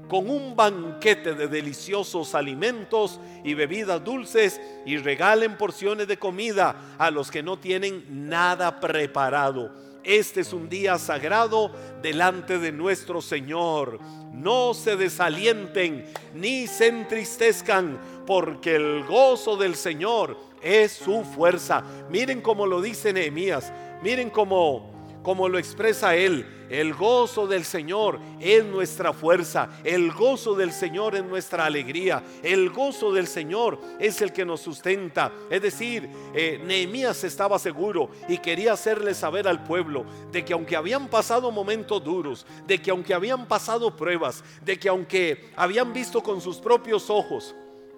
con 0.08 0.28
un 0.28 0.56
banquete 0.56 1.34
de 1.34 1.46
deliciosos 1.46 2.34
alimentos 2.34 3.20
y 3.44 3.54
bebidas 3.54 4.02
dulces 4.02 4.60
y 4.84 4.96
regalen 4.98 5.56
porciones 5.56 6.08
de 6.08 6.18
comida 6.18 6.96
a 6.98 7.12
los 7.12 7.30
que 7.30 7.44
no 7.44 7.58
tienen 7.58 8.28
nada 8.28 8.80
preparado. 8.80 9.70
Este 10.02 10.40
es 10.40 10.52
un 10.52 10.68
día 10.68 10.98
sagrado 10.98 11.70
delante 12.02 12.58
de 12.58 12.72
nuestro 12.72 13.22
Señor. 13.22 14.00
No 14.32 14.74
se 14.74 14.96
desalienten 14.96 16.06
ni 16.34 16.66
se 16.66 16.88
entristezcan, 16.88 18.00
porque 18.26 18.76
el 18.76 19.04
gozo 19.04 19.56
del 19.56 19.76
Señor 19.76 20.49
es 20.62 20.92
su 20.92 21.24
fuerza. 21.24 21.82
Miren 22.10 22.40
cómo 22.40 22.66
lo 22.66 22.80
dice 22.80 23.12
Nehemías, 23.12 23.72
miren 24.02 24.30
cómo, 24.30 24.90
cómo 25.22 25.48
lo 25.48 25.58
expresa 25.58 26.14
él 26.14 26.46
el 26.70 26.94
gozo 26.94 27.48
del 27.48 27.64
Señor 27.64 28.20
es 28.38 28.64
nuestra 28.64 29.12
fuerza. 29.12 29.68
El 29.82 30.12
gozo 30.12 30.54
del 30.54 30.70
Señor 30.70 31.16
es 31.16 31.24
nuestra 31.24 31.66
alegría. 31.66 32.22
El 32.44 32.70
gozo 32.70 33.12
del 33.12 33.26
Señor 33.26 33.80
es 33.98 34.22
el 34.22 34.32
que 34.32 34.44
nos 34.44 34.60
sustenta. 34.60 35.32
Es 35.50 35.60
decir, 35.60 36.08
eh, 36.32 36.62
Nehemías 36.64 37.24
estaba 37.24 37.58
seguro 37.58 38.10
y 38.28 38.38
quería 38.38 38.74
hacerle 38.74 39.14
saber 39.14 39.48
al 39.48 39.64
pueblo 39.64 40.04
de 40.30 40.44
que 40.44 40.52
aunque 40.52 40.76
habían 40.76 41.08
pasado 41.08 41.50
momentos 41.50 42.04
duros, 42.04 42.46
de 42.68 42.80
que 42.80 42.92
aunque 42.92 43.14
habían 43.14 43.48
pasado 43.48 43.96
pruebas, 43.96 44.44
de 44.64 44.78
que 44.78 44.88
aunque 44.88 45.50
habían 45.56 45.92
visto 45.92 46.22
con 46.22 46.40
sus 46.40 46.58
propios 46.58 47.10
ojos 47.10 47.56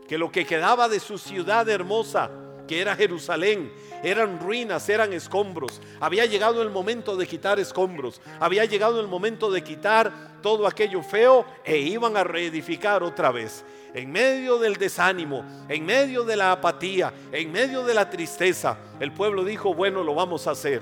que 0.09 0.17
lo 0.17 0.33
que 0.33 0.47
quedaba 0.47 0.89
de 0.89 0.99
su 0.99 1.19
ciudad 1.19 1.69
hermosa, 1.69 2.31
que 2.73 2.81
era 2.81 2.97
Jerusalén, 2.97 3.71
eran 4.03 4.41
ruinas, 4.41 4.89
eran 4.89 5.13
escombros. 5.13 5.79
Había 6.01 6.25
llegado 6.25 6.63
el 6.63 6.71
momento 6.71 7.17
de 7.17 7.27
quitar 7.27 7.61
escombros, 7.61 8.23
había 8.41 8.65
llegado 8.65 8.99
el 8.99 9.09
momento 9.09 9.51
de 9.51 9.63
quitar 9.63 10.41
todo 10.41 10.67
aquello 10.67 11.03
feo 11.03 11.45
e 11.67 11.77
iban 11.77 12.17
a 12.17 12.25
reedificar 12.25 13.03
otra 13.03 13.31
vez. 13.31 13.63
En 13.93 14.11
medio 14.11 14.57
del 14.59 14.77
desánimo, 14.77 15.45
en 15.69 15.85
medio 15.85 16.25
de 16.25 16.35
la 16.35 16.53
apatía, 16.53 17.13
en 17.31 17.53
medio 17.53 17.85
de 17.85 17.93
la 17.93 18.09
tristeza, 18.09 18.79
el 19.01 19.13
pueblo 19.13 19.45
dijo, 19.45 19.75
bueno, 19.75 20.03
lo 20.03 20.15
vamos 20.15 20.47
a 20.47 20.53
hacer. 20.53 20.81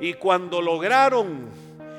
Y 0.00 0.14
cuando 0.14 0.62
lograron 0.62 1.50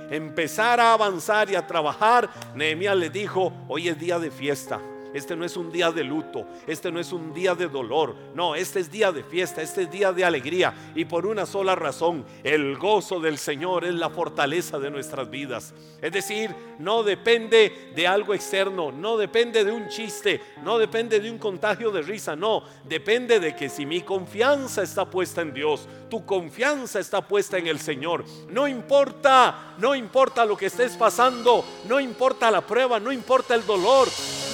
empezar 0.09 0.79
a 0.79 0.93
avanzar 0.93 1.51
y 1.51 1.55
a 1.55 1.67
trabajar, 1.67 2.31
Nehemías 2.55 2.98
les 2.98 3.13
dijo, 3.13 3.53
hoy 3.67 3.89
es 3.89 4.00
día 4.00 4.17
de 4.17 4.31
fiesta. 4.31 4.79
Este 5.13 5.35
no 5.35 5.45
es 5.45 5.57
un 5.57 5.71
día 5.71 5.91
de 5.91 6.03
luto, 6.03 6.45
este 6.67 6.91
no 6.91 6.99
es 6.99 7.11
un 7.11 7.33
día 7.33 7.55
de 7.55 7.67
dolor, 7.67 8.15
no, 8.35 8.55
este 8.55 8.79
es 8.79 8.91
día 8.91 9.11
de 9.11 9.23
fiesta, 9.23 9.61
este 9.61 9.83
es 9.83 9.91
día 9.91 10.11
de 10.13 10.23
alegría 10.23 10.73
y 10.95 11.05
por 11.05 11.25
una 11.25 11.45
sola 11.45 11.75
razón, 11.75 12.25
el 12.43 12.77
gozo 12.77 13.19
del 13.19 13.37
Señor 13.37 13.85
es 13.85 13.95
la 13.95 14.09
fortaleza 14.09 14.79
de 14.79 14.91
nuestras 14.91 15.29
vidas. 15.29 15.73
Es 16.01 16.11
decir, 16.11 16.55
no 16.77 17.03
depende 17.03 17.91
de 17.95 18.07
algo 18.07 18.33
externo, 18.33 18.91
no 18.91 19.17
depende 19.17 19.63
de 19.63 19.71
un 19.71 19.87
chiste, 19.89 20.41
no 20.63 20.77
depende 20.77 21.19
de 21.19 21.31
un 21.31 21.37
contagio 21.37 21.91
de 21.91 22.01
risa, 22.01 22.35
no, 22.35 22.63
depende 22.85 23.39
de 23.39 23.55
que 23.55 23.69
si 23.69 23.85
mi 23.85 24.01
confianza 24.01 24.83
está 24.83 25.09
puesta 25.09 25.41
en 25.41 25.53
Dios, 25.53 25.87
tu 26.09 26.25
confianza 26.25 26.99
está 26.99 27.21
puesta 27.21 27.57
en 27.57 27.67
el 27.67 27.79
Señor, 27.79 28.25
no 28.49 28.67
importa, 28.67 29.75
no 29.77 29.95
importa 29.95 30.45
lo 30.45 30.55
que 30.55 30.67
estés 30.67 30.95
pasando, 30.95 31.65
no 31.87 31.99
importa 31.99 32.51
la 32.51 32.61
prueba, 32.61 32.99
no 32.99 33.11
importa 33.11 33.55
el 33.55 33.65
dolor, 33.65 34.07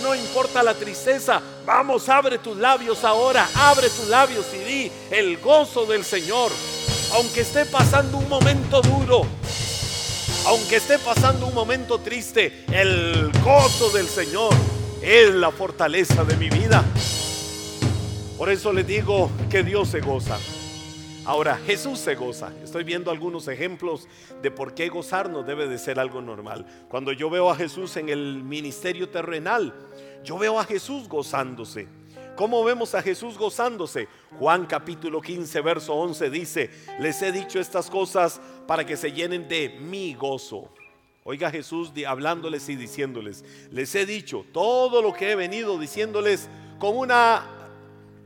no 0.06 0.14
importa 0.14 0.62
la 0.62 0.76
tristeza. 0.76 1.42
Vamos, 1.66 2.08
abre 2.10 2.38
tus 2.38 2.56
labios 2.58 3.04
ahora, 3.04 3.50
abre 3.56 3.90
tus 3.90 4.08
labios 4.08 4.46
y 4.54 4.58
di 4.60 4.92
el 5.10 5.38
gozo 5.38 5.88
del 5.88 6.06
Señor. 6.06 6.52
Aunque 7.16 7.42
esté 7.42 7.66
pasando 7.66 8.18
un 8.18 8.30
momento 8.30 8.82
duro, 8.82 9.26
aunque 10.46 10.76
esté 10.76 11.00
pasando 11.00 11.48
un 11.48 11.56
momento 11.56 11.98
triste, 12.00 12.66
el 12.72 13.32
gozo 13.44 13.90
del 13.90 14.08
Señor 14.08 14.54
es 15.02 15.34
la 15.34 15.50
fortaleza 15.50 16.24
de 16.24 16.38
mi 16.38 16.50
vida. 16.50 16.84
Por 18.38 18.52
eso 18.52 18.72
le 18.74 18.84
digo 18.84 19.32
que 19.50 19.64
Dios 19.64 19.90
se 19.90 20.02
goza. 20.02 20.38
Ahora, 21.26 21.58
Jesús 21.58 21.98
se 21.98 22.14
goza. 22.14 22.54
Estoy 22.64 22.84
viendo 22.84 23.10
algunos 23.10 23.48
ejemplos 23.48 24.08
de 24.44 24.52
por 24.52 24.76
qué 24.76 24.90
gozarnos 24.90 25.44
debe 25.48 25.68
de 25.68 25.80
ser 25.80 26.00
algo 26.00 26.22
normal. 26.22 26.68
Cuando 26.88 27.12
yo 27.12 27.32
veo 27.32 27.50
a 27.50 27.56
Jesús 27.56 27.98
en 27.98 28.10
el 28.10 28.44
ministerio 28.44 29.10
terrenal, 29.10 29.74
yo 30.24 30.38
veo 30.38 30.60
a 30.60 30.66
Jesús 30.66 31.10
gozándose. 31.10 31.88
¿Cómo 32.36 32.64
vemos 32.64 32.94
a 32.94 33.02
Jesús 33.02 33.40
gozándose? 33.40 34.08
Juan 34.38 34.68
capítulo 34.68 35.20
15, 35.20 35.62
verso 35.62 35.96
11 35.96 36.30
dice, 36.30 36.70
les 37.00 37.20
he 37.24 37.32
dicho 37.32 37.60
estas 37.60 37.90
cosas 37.90 38.40
para 38.68 38.86
que 38.86 38.96
se 38.96 39.12
llenen 39.12 39.48
de 39.48 39.70
mi 39.82 40.14
gozo. 40.14 40.70
Oiga 41.24 41.50
Jesús 41.50 41.92
hablándoles 42.08 42.70
y 42.70 42.76
diciéndoles, 42.76 43.44
les 43.72 43.96
he 43.96 44.06
dicho 44.06 44.46
todo 44.52 45.02
lo 45.02 45.12
que 45.12 45.32
he 45.32 45.36
venido 45.36 45.80
diciéndoles 45.80 46.50
con 46.78 46.96
una 46.96 47.48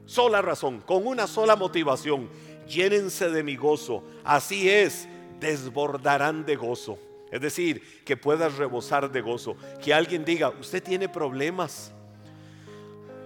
sola 0.05 0.41
razón, 0.41 0.81
con 0.81 1.07
una 1.07 1.27
sola 1.27 1.55
motivación 1.55 2.27
llénense 2.69 3.29
de 3.29 3.43
mi 3.43 3.55
gozo. 3.55 4.03
Así 4.23 4.69
es, 4.69 5.07
desbordarán 5.39 6.45
de 6.45 6.55
gozo. 6.55 6.97
Es 7.31 7.41
decir, 7.41 8.03
que 8.05 8.17
puedas 8.17 8.55
rebosar 8.57 9.11
de 9.11 9.21
gozo. 9.21 9.55
Que 9.83 9.93
alguien 9.93 10.23
diga, 10.23 10.49
usted 10.49 10.81
tiene 10.81 11.09
problemas. 11.09 11.91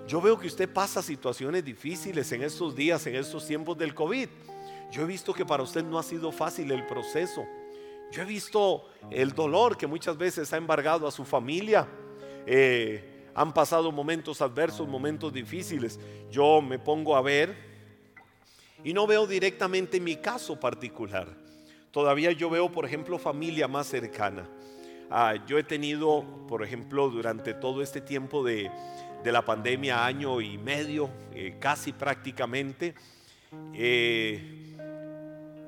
Yo 0.07 0.19
veo 0.19 0.38
que 0.38 0.47
usted 0.47 0.71
pasa 0.71 1.01
situaciones 1.01 1.63
difíciles 1.63 2.31
en 2.31 2.43
estos 2.43 2.75
días, 2.75 3.05
en 3.07 3.15
estos 3.15 3.45
tiempos 3.45 3.77
del 3.77 3.93
COVID. 3.93 4.27
Yo 4.91 5.03
he 5.03 5.05
visto 5.05 5.33
que 5.33 5.45
para 5.45 5.63
usted 5.63 5.83
no 5.83 5.97
ha 5.97 6.03
sido 6.03 6.31
fácil 6.31 6.71
el 6.71 6.85
proceso. 6.85 7.45
Yo 8.12 8.21
he 8.21 8.25
visto 8.25 8.85
el 9.09 9.33
dolor 9.33 9.77
que 9.77 9.88
muchas 9.88 10.17
veces 10.17 10.51
ha 10.53 10.57
embargado 10.57 11.07
a 11.07 11.12
su 11.12 11.23
familia. 11.23 11.88
Eh, 12.45 13.29
han 13.33 13.53
pasado 13.53 13.91
momentos 13.91 14.41
adversos, 14.41 14.88
momentos 14.88 15.33
difíciles. 15.33 16.00
Yo 16.29 16.62
me 16.62 16.77
pongo 16.77 17.15
a 17.15 17.21
ver 17.21 17.73
y 18.84 18.94
no 18.94 19.08
veo 19.08 19.28
directamente 19.28 20.00
mi 20.00 20.18
caso 20.18 20.60
particular. 20.60 21.28
Todavía 21.92 22.32
yo 22.32 22.50
veo, 22.50 22.72
por 22.72 22.86
ejemplo, 22.86 23.18
familia 23.20 23.68
más 23.68 23.88
cercana. 23.88 24.48
Ah, 25.10 25.36
yo 25.46 25.58
he 25.58 25.63
tenido, 25.63 26.25
por 26.48 26.63
ejemplo, 26.63 27.10
durante 27.10 27.54
todo 27.54 27.82
este 27.82 28.02
tiempo 28.02 28.44
de, 28.44 28.72
la 29.24 29.46
pandemia, 29.46 30.06
año 30.06 30.42
y 30.42 30.58
medio, 30.58 31.10
eh, 31.34 31.56
casi 31.60 31.94
prácticamente, 31.94 32.96
eh, 33.74 34.75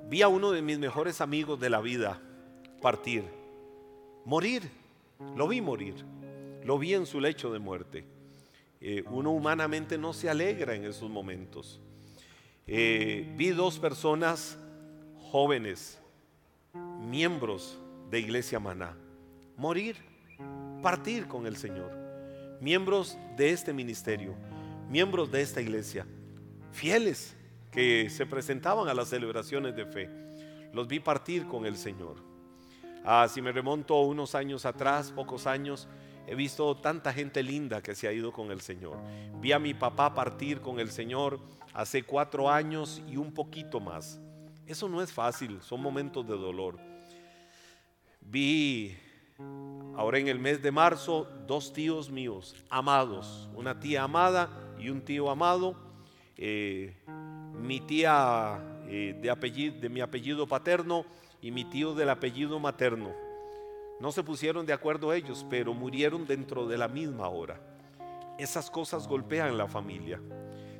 vi 0.10 0.22
a 0.22 0.28
uno 0.28 0.52
de 0.52 0.62
mis 0.62 0.80
mejores 0.80 1.22
amigos 1.22 1.60
de 1.60 1.70
la 1.70 1.80
vida 1.80 2.20
partir, 2.82 3.24
morir, 4.26 4.64
lo 5.36 5.48
vi 5.48 5.62
morir, 5.62 5.96
lo 6.64 6.78
vi 6.78 6.96
en 6.96 7.06
su 7.06 7.22
lecho 7.22 7.54
de 7.54 7.60
muerte. 7.60 8.06
Eh, 8.82 9.04
uno 9.10 9.32
humanamente 9.32 9.98
no 9.98 10.12
se 10.12 10.30
alegra 10.30 10.76
en 10.76 10.86
esos 10.86 11.10
momentos. 11.10 11.80
Eh, 12.68 13.32
vi 13.38 13.50
dos 13.52 13.78
personas 13.78 14.58
jóvenes, 15.30 16.00
miembros 17.00 17.78
de 18.10 18.20
Iglesia 18.20 18.60
Maná, 18.60 18.98
morir, 19.56 19.98
partir 20.82 21.28
con 21.28 21.46
el 21.46 21.58
Señor, 21.58 21.92
miembros 22.60 23.20
de 23.38 23.52
este 23.52 23.72
ministerio, 23.72 24.34
miembros 24.90 25.32
de 25.32 25.44
esta 25.44 25.62
iglesia, 25.62 26.08
fieles 26.72 27.38
que 27.72 28.10
se 28.10 28.26
presentaban 28.26 28.88
a 28.88 28.96
las 28.96 29.10
celebraciones 29.10 29.76
de 29.76 29.86
fe. 29.86 30.10
Los 30.74 30.88
vi 30.88 31.00
partir 31.00 31.46
con 31.46 31.68
el 31.68 31.78
Señor. 31.78 32.16
Ah, 33.04 33.28
si 33.30 33.44
me 33.44 33.52
remonto 33.52 34.02
unos 34.02 34.34
años 34.34 34.66
atrás, 34.66 35.12
pocos 35.12 35.46
años, 35.46 35.88
he 36.26 36.34
visto 36.34 36.76
tanta 36.78 37.14
gente 37.14 37.44
linda 37.44 37.84
que 37.84 37.94
se 37.94 38.08
ha 38.08 38.12
ido 38.12 38.32
con 38.32 38.50
el 38.50 38.62
Señor. 38.62 38.98
Vi 39.40 39.52
a 39.52 39.60
mi 39.60 39.76
papá 39.76 40.16
partir 40.16 40.62
con 40.62 40.80
el 40.80 40.90
Señor 40.90 41.40
hace 41.76 42.04
cuatro 42.04 42.50
años 42.50 43.02
y 43.08 43.18
un 43.18 43.34
poquito 43.34 43.82
más. 43.82 44.20
Eso 44.66 44.88
no 44.88 45.02
es 45.02 45.12
fácil, 45.12 45.62
son 45.62 45.82
momentos 45.82 46.26
de 46.26 46.34
dolor. 46.34 46.80
Vi 48.22 48.98
ahora 49.96 50.18
en 50.18 50.30
el 50.30 50.40
mes 50.40 50.64
de 50.64 50.72
marzo 50.72 51.28
dos 51.46 51.74
tíos 51.74 52.10
míos, 52.10 52.56
amados, 52.70 53.50
una 53.54 53.78
tía 53.78 54.04
amada 54.04 54.50
y 54.80 54.90
un 54.90 55.02
tío 55.02 55.30
amado. 55.30 55.76
Eh, 56.38 56.96
mi 57.62 57.82
tía 57.82 58.60
eh, 58.88 59.20
de, 59.22 59.90
mi 59.90 60.00
apellido 60.00 60.48
paterno 60.48 61.06
y 61.42 61.52
mi 61.52 61.66
tío 61.66 61.94
del 61.94 62.10
apellido 62.10 62.58
materno. 62.58 63.12
No 64.00 64.14
se 64.14 64.24
pusieron 64.24 64.66
de 64.66 64.74
acuerdo 64.74 65.14
ellos, 65.14 65.46
pero 65.50 65.74
murieron 65.74 66.26
dentro 66.26 66.68
de 66.68 66.78
la 66.78 66.88
misma 66.88 67.28
hora. 67.28 67.60
Esas 68.40 68.72
cosas 68.72 69.08
golpean 69.08 69.58
la 69.58 69.68
familia. 69.68 70.22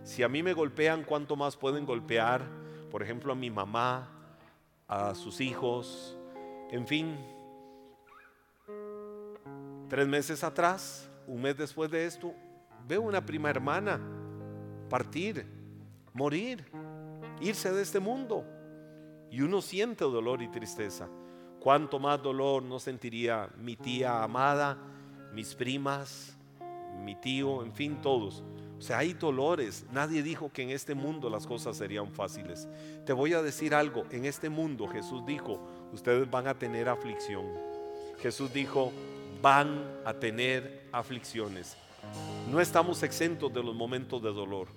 Si 0.06 0.24
a 0.24 0.30
mí 0.30 0.42
me 0.42 0.54
golpean, 0.54 1.04
¿cuánto 1.04 1.36
más 1.36 1.58
pueden 1.58 1.86
golpear? 1.86 2.48
por 2.96 3.04
ejemplo, 3.04 3.34
a 3.34 3.36
mi 3.36 3.50
mamá, 3.50 4.08
a 4.88 5.14
sus 5.16 5.42
hijos, 5.42 6.18
en 6.72 6.88
fin. 6.88 7.18
Tres 9.90 10.08
meses 10.08 10.46
atrás, 10.46 11.10
un 11.28 11.42
mes 11.42 11.58
después 11.58 11.92
de 11.92 12.06
esto, 12.06 12.34
veo 12.88 13.02
una 13.02 13.26
prima 13.26 13.50
hermana 13.50 14.00
partir, 14.90 15.46
morir, 16.14 16.64
irse 17.42 17.70
de 17.74 17.82
este 17.82 18.00
mundo. 18.00 18.46
Y 19.30 19.42
uno 19.42 19.62
siente 19.62 20.06
dolor 20.06 20.42
y 20.42 20.48
tristeza. 20.48 21.10
¿Cuánto 21.60 22.00
más 22.00 22.24
dolor 22.24 22.64
no 22.64 22.80
sentiría 22.80 23.50
mi 23.58 23.76
tía 23.76 24.24
amada, 24.24 24.78
mis 25.34 25.54
primas, 25.54 26.38
mi 27.04 27.16
tío, 27.16 27.62
en 27.62 27.74
fin, 27.74 28.00
todos? 28.02 28.42
Sea, 28.86 29.00
hay 29.00 29.14
dolores. 29.14 29.84
Nadie 29.92 30.22
dijo 30.22 30.52
que 30.54 30.62
en 30.62 30.70
este 30.70 30.94
mundo 30.94 31.28
las 31.28 31.48
cosas 31.48 31.76
serían 31.76 32.12
fáciles. 32.12 32.68
Te 33.04 33.14
voy 33.14 33.34
a 33.34 33.42
decir 33.42 33.74
algo. 33.74 34.06
En 34.12 34.26
este 34.26 34.48
mundo 34.48 34.88
Jesús 34.88 35.26
dijo, 35.26 35.60
ustedes 35.92 36.30
van 36.30 36.48
a 36.48 36.54
tener 36.54 36.88
aflicción. 36.88 37.48
Jesús 38.20 38.54
dijo, 38.54 38.94
van 39.42 39.84
a 40.06 40.14
tener 40.14 40.84
aflicciones. 40.92 41.76
No 42.52 42.62
estamos 42.62 43.02
exentos 43.02 43.52
de 43.52 43.64
los 43.64 43.74
momentos 43.74 44.22
de 44.22 44.32
dolor. 44.32 44.68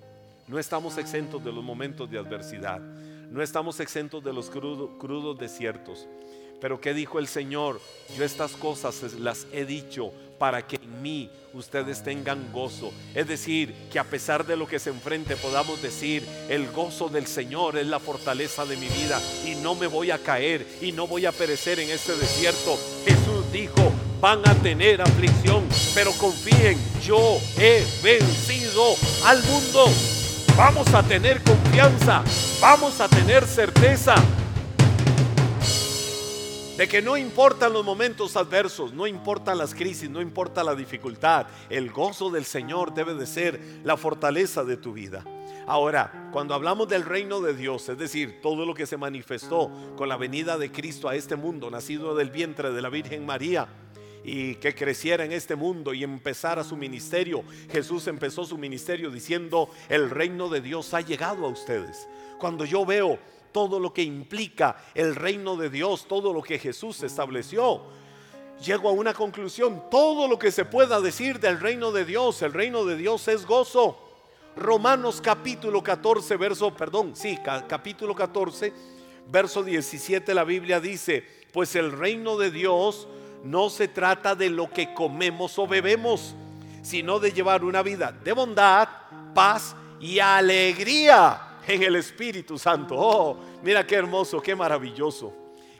No 0.46 0.58
estamos 0.58 0.96
exentos 0.96 1.44
de 1.44 1.52
los 1.52 1.62
momentos 1.62 2.10
de 2.10 2.18
adversidad. 2.18 2.80
No 2.80 3.42
estamos 3.42 3.78
exentos 3.78 4.24
de 4.24 4.32
los 4.32 4.48
crudos 4.48 5.38
desiertos. 5.38 6.08
Pero 6.60 6.80
¿qué 6.80 6.94
dijo 6.94 7.18
el 7.18 7.28
Señor? 7.28 7.80
Yo 8.16 8.24
estas 8.24 8.52
cosas 8.52 9.12
las 9.14 9.46
he 9.52 9.64
dicho 9.64 10.12
para 10.38 10.66
que 10.66 10.76
en 10.76 11.02
mí 11.02 11.30
ustedes 11.52 12.02
tengan 12.02 12.52
gozo. 12.52 12.92
Es 13.14 13.28
decir, 13.28 13.74
que 13.90 13.98
a 13.98 14.04
pesar 14.04 14.46
de 14.46 14.56
lo 14.56 14.66
que 14.66 14.78
se 14.78 14.90
enfrente 14.90 15.36
podamos 15.36 15.80
decir, 15.82 16.24
el 16.48 16.70
gozo 16.70 17.08
del 17.08 17.26
Señor 17.26 17.76
es 17.76 17.86
la 17.86 17.98
fortaleza 17.98 18.64
de 18.64 18.76
mi 18.76 18.88
vida 18.88 19.20
y 19.44 19.54
no 19.56 19.74
me 19.74 19.86
voy 19.86 20.10
a 20.10 20.18
caer 20.18 20.66
y 20.80 20.92
no 20.92 21.06
voy 21.06 21.26
a 21.26 21.32
perecer 21.32 21.80
en 21.80 21.90
este 21.90 22.16
desierto. 22.16 22.78
Jesús 23.04 23.52
dijo, 23.52 23.92
van 24.20 24.46
a 24.48 24.54
tener 24.56 25.00
aflicción, 25.00 25.64
pero 25.94 26.12
confíen, 26.12 26.78
yo 27.02 27.38
he 27.56 27.84
vencido 28.02 28.94
al 29.24 29.42
mundo. 29.44 29.86
Vamos 30.56 30.92
a 30.92 31.04
tener 31.04 31.40
confianza, 31.42 32.24
vamos 32.60 33.00
a 33.00 33.08
tener 33.08 33.46
certeza 33.46 34.16
de 36.78 36.86
que 36.86 37.02
no 37.02 37.16
importan 37.16 37.72
los 37.72 37.84
momentos 37.84 38.36
adversos, 38.36 38.92
no 38.92 39.08
importan 39.08 39.58
las 39.58 39.74
crisis, 39.74 40.08
no 40.08 40.20
importa 40.20 40.62
la 40.62 40.76
dificultad, 40.76 41.48
el 41.68 41.90
gozo 41.90 42.30
del 42.30 42.44
Señor 42.44 42.94
debe 42.94 43.14
de 43.14 43.26
ser 43.26 43.60
la 43.82 43.96
fortaleza 43.96 44.62
de 44.62 44.76
tu 44.76 44.92
vida. 44.92 45.24
Ahora, 45.66 46.30
cuando 46.32 46.54
hablamos 46.54 46.88
del 46.88 47.04
reino 47.04 47.40
de 47.40 47.54
Dios, 47.54 47.88
es 47.88 47.98
decir, 47.98 48.40
todo 48.40 48.64
lo 48.64 48.74
que 48.74 48.86
se 48.86 48.96
manifestó 48.96 49.72
con 49.96 50.08
la 50.08 50.16
venida 50.16 50.56
de 50.56 50.70
Cristo 50.70 51.08
a 51.08 51.16
este 51.16 51.34
mundo, 51.34 51.68
nacido 51.68 52.14
del 52.14 52.30
vientre 52.30 52.70
de 52.70 52.80
la 52.80 52.90
Virgen 52.90 53.26
María, 53.26 53.66
y 54.22 54.54
que 54.56 54.72
creciera 54.72 55.24
en 55.24 55.32
este 55.32 55.56
mundo 55.56 55.94
y 55.94 56.04
empezara 56.04 56.62
su 56.62 56.76
ministerio. 56.76 57.42
Jesús 57.72 58.06
empezó 58.06 58.44
su 58.44 58.56
ministerio 58.56 59.10
diciendo, 59.10 59.68
el 59.88 60.10
reino 60.10 60.48
de 60.48 60.60
Dios 60.60 60.94
ha 60.94 61.00
llegado 61.00 61.44
a 61.44 61.48
ustedes. 61.48 62.06
Cuando 62.38 62.64
yo 62.64 62.86
veo 62.86 63.18
todo 63.52 63.80
lo 63.80 63.92
que 63.92 64.02
implica 64.02 64.76
el 64.94 65.14
reino 65.14 65.56
de 65.56 65.70
Dios, 65.70 66.06
todo 66.06 66.32
lo 66.32 66.42
que 66.42 66.58
Jesús 66.58 67.02
estableció. 67.02 67.82
Llego 68.64 68.88
a 68.88 68.92
una 68.92 69.14
conclusión, 69.14 69.84
todo 69.90 70.26
lo 70.26 70.38
que 70.38 70.50
se 70.50 70.64
pueda 70.64 71.00
decir 71.00 71.38
del 71.38 71.60
reino 71.60 71.92
de 71.92 72.04
Dios, 72.04 72.42
el 72.42 72.52
reino 72.52 72.84
de 72.84 72.96
Dios 72.96 73.28
es 73.28 73.46
gozo. 73.46 73.98
Romanos 74.56 75.20
capítulo 75.20 75.82
14, 75.82 76.36
verso, 76.36 76.74
perdón, 76.74 77.14
sí, 77.14 77.38
capítulo 77.68 78.14
14, 78.14 78.72
verso 79.28 79.62
17, 79.62 80.34
la 80.34 80.42
Biblia 80.42 80.80
dice, 80.80 81.24
pues 81.52 81.76
el 81.76 81.92
reino 81.92 82.36
de 82.36 82.50
Dios 82.50 83.06
no 83.44 83.70
se 83.70 83.86
trata 83.86 84.34
de 84.34 84.50
lo 84.50 84.68
que 84.70 84.92
comemos 84.94 85.58
o 85.58 85.68
bebemos, 85.68 86.34
sino 86.82 87.20
de 87.20 87.32
llevar 87.32 87.62
una 87.62 87.82
vida 87.82 88.10
de 88.10 88.32
bondad, 88.32 88.88
paz 89.34 89.76
y 90.00 90.18
alegría 90.18 91.47
en 91.68 91.82
el 91.82 91.96
Espíritu 91.96 92.58
Santo. 92.58 92.94
Oh, 92.96 93.38
mira 93.62 93.86
qué 93.86 93.94
hermoso, 93.94 94.40
qué 94.40 94.56
maravilloso. 94.56 95.32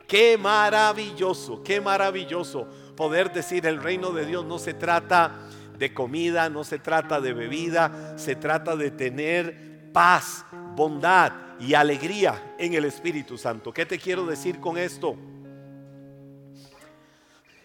Qué 0.06 0.38
maravilloso, 0.38 1.62
qué 1.62 1.80
maravilloso 1.80 2.66
poder 2.96 3.30
decir 3.30 3.66
el 3.66 3.82
reino 3.82 4.10
de 4.10 4.24
Dios 4.24 4.44
no 4.44 4.58
se 4.58 4.72
trata 4.72 5.48
de 5.76 5.92
comida, 5.92 6.48
no 6.48 6.64
se 6.64 6.78
trata 6.78 7.20
de 7.20 7.34
bebida, 7.34 8.16
se 8.16 8.34
trata 8.34 8.74
de 8.74 8.90
tener 8.90 9.90
paz, 9.92 10.46
bondad 10.74 11.32
y 11.60 11.74
alegría 11.74 12.54
en 12.58 12.72
el 12.72 12.86
Espíritu 12.86 13.36
Santo. 13.36 13.70
¿Qué 13.70 13.84
te 13.84 13.98
quiero 13.98 14.24
decir 14.24 14.60
con 14.60 14.78
esto? 14.78 15.14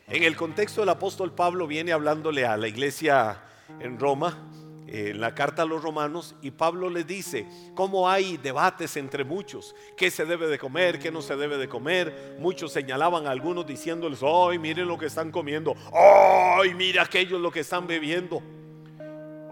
En 0.07 0.23
el 0.23 0.35
contexto 0.35 0.81
del 0.81 0.89
apóstol 0.89 1.33
Pablo 1.33 1.65
viene 1.65 1.93
hablándole 1.93 2.45
a 2.45 2.57
la 2.57 2.67
iglesia 2.67 3.41
en 3.79 3.97
Roma 3.97 4.49
en 4.93 5.19
la 5.19 5.33
carta 5.33 5.63
a 5.63 5.65
los 5.65 5.81
romanos 5.81 6.35
y 6.43 6.51
Pablo 6.51 6.87
le 6.87 7.03
dice 7.03 7.47
cómo 7.73 8.07
hay 8.07 8.37
debates 8.37 8.95
entre 8.95 9.23
muchos, 9.23 9.75
qué 9.97 10.11
se 10.11 10.23
debe 10.23 10.47
de 10.47 10.59
comer, 10.59 10.99
qué 10.99 11.11
no 11.11 11.23
se 11.23 11.35
debe 11.35 11.57
de 11.57 11.67
comer. 11.67 12.35
Muchos 12.39 12.71
señalaban 12.71 13.25
a 13.25 13.31
algunos 13.31 13.65
diciéndoles, 13.65 14.19
ay, 14.21 14.59
miren 14.59 14.87
lo 14.87 14.99
que 14.99 15.07
están 15.07 15.31
comiendo, 15.31 15.75
ay, 15.91 16.75
mira 16.75 17.01
aquello 17.01 17.39
lo 17.39 17.51
que 17.51 17.61
están 17.61 17.87
bebiendo. 17.87 18.43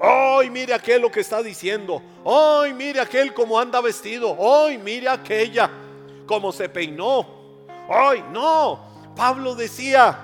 Ay, 0.04 0.50
mire 0.50 0.74
aquel 0.74 1.02
lo 1.02 1.12
que 1.12 1.20
está 1.20 1.44
diciendo. 1.44 2.02
Ay, 2.26 2.74
mire 2.74 3.00
aquel 3.00 3.36
cómo 3.36 3.60
anda 3.60 3.80
vestido. 3.82 4.36
Ay, 4.66 4.80
mire 4.80 5.08
aquella 5.08 5.70
cómo 6.26 6.52
se 6.52 6.70
peinó. 6.70 7.28
No. 8.32 9.14
Pablo 9.16 9.54
decía, 9.54 10.18